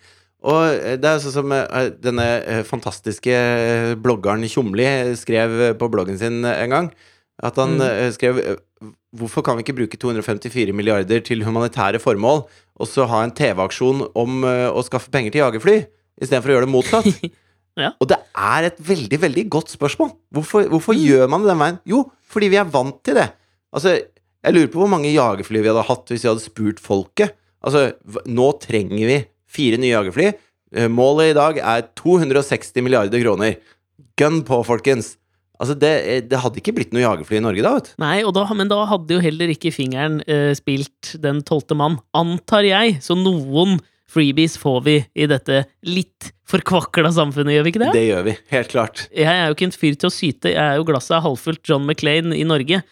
[0.43, 1.53] Og eh, det er sånn som
[2.03, 2.27] denne
[2.67, 3.35] fantastiske
[4.03, 4.87] bloggeren Tjomli
[5.21, 6.89] skrev på bloggen sin en gang.
[7.43, 8.13] At han Mm.
[8.15, 8.43] skrev
[9.15, 12.47] Hvorfor kan vi ikke bruke 254 milliarder til humanitære formål,
[12.81, 15.75] og så ha en TV-aksjon om å skaffe penger til jagerfly,
[16.19, 17.11] istedenfor å gjøre det motsatt?
[17.81, 17.93] Ja.
[18.01, 20.11] Og det er et veldig, veldig godt spørsmål.
[20.35, 21.05] Hvorfor, hvorfor Mm.
[21.09, 21.79] gjør man det den veien?
[21.89, 23.31] Jo, fordi vi er vant til det.
[23.73, 23.95] Altså,
[24.45, 27.33] jeg lurer på hvor mange jagerfly vi hadde hatt hvis vi hadde spurt folket.
[27.65, 27.93] Altså,
[28.27, 29.19] nå trenger vi
[29.49, 30.33] fire nye jagerfly.
[30.75, 33.57] Eh, Målet i dag er 260 milliarder kroner.
[34.19, 35.17] Gun på, folkens!
[35.63, 37.93] Altså, det, eh, det hadde ikke blitt noe jagerfly i Norge da, vet du.
[38.03, 42.01] Nei, og da, men da hadde jo heller ikke fingeren eh, spilt den tolvte mann,
[42.19, 42.99] antar jeg.
[43.05, 43.79] Så noen
[44.13, 47.93] freebies får vi i dette litt forkvakla samfunnet, gjør vi ikke det?
[47.97, 49.07] Det gjør vi, helt klart.
[49.17, 51.65] Jeg er jo ikke en fyr til å syte, jeg er jo glasset er halvfullt
[51.69, 52.83] John McClain i Norge.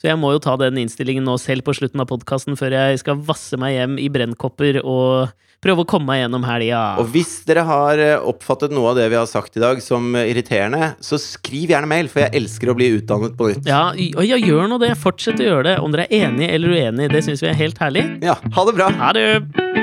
[0.00, 3.02] Så jeg må jo ta den innstillingen nå selv på slutten av podkasten før jeg
[3.02, 6.80] skal vasse meg hjem i brennkopper og prøve å komme meg gjennom helga.
[7.02, 10.14] Og hvis dere har eh, oppfattet noe av det vi har sagt i dag som
[10.16, 13.68] eh, irriterende, så skriv gjerne mail, for jeg elsker å bli utdannet på nytt.
[13.68, 14.94] Ja, ja, gjør nå det.
[15.00, 15.76] Fortsett å gjøre det.
[15.84, 18.08] Om dere er enige eller uenige, det syns vi er helt herlig.
[18.24, 18.88] Ja, ha det bra!
[19.04, 19.79] Ha det!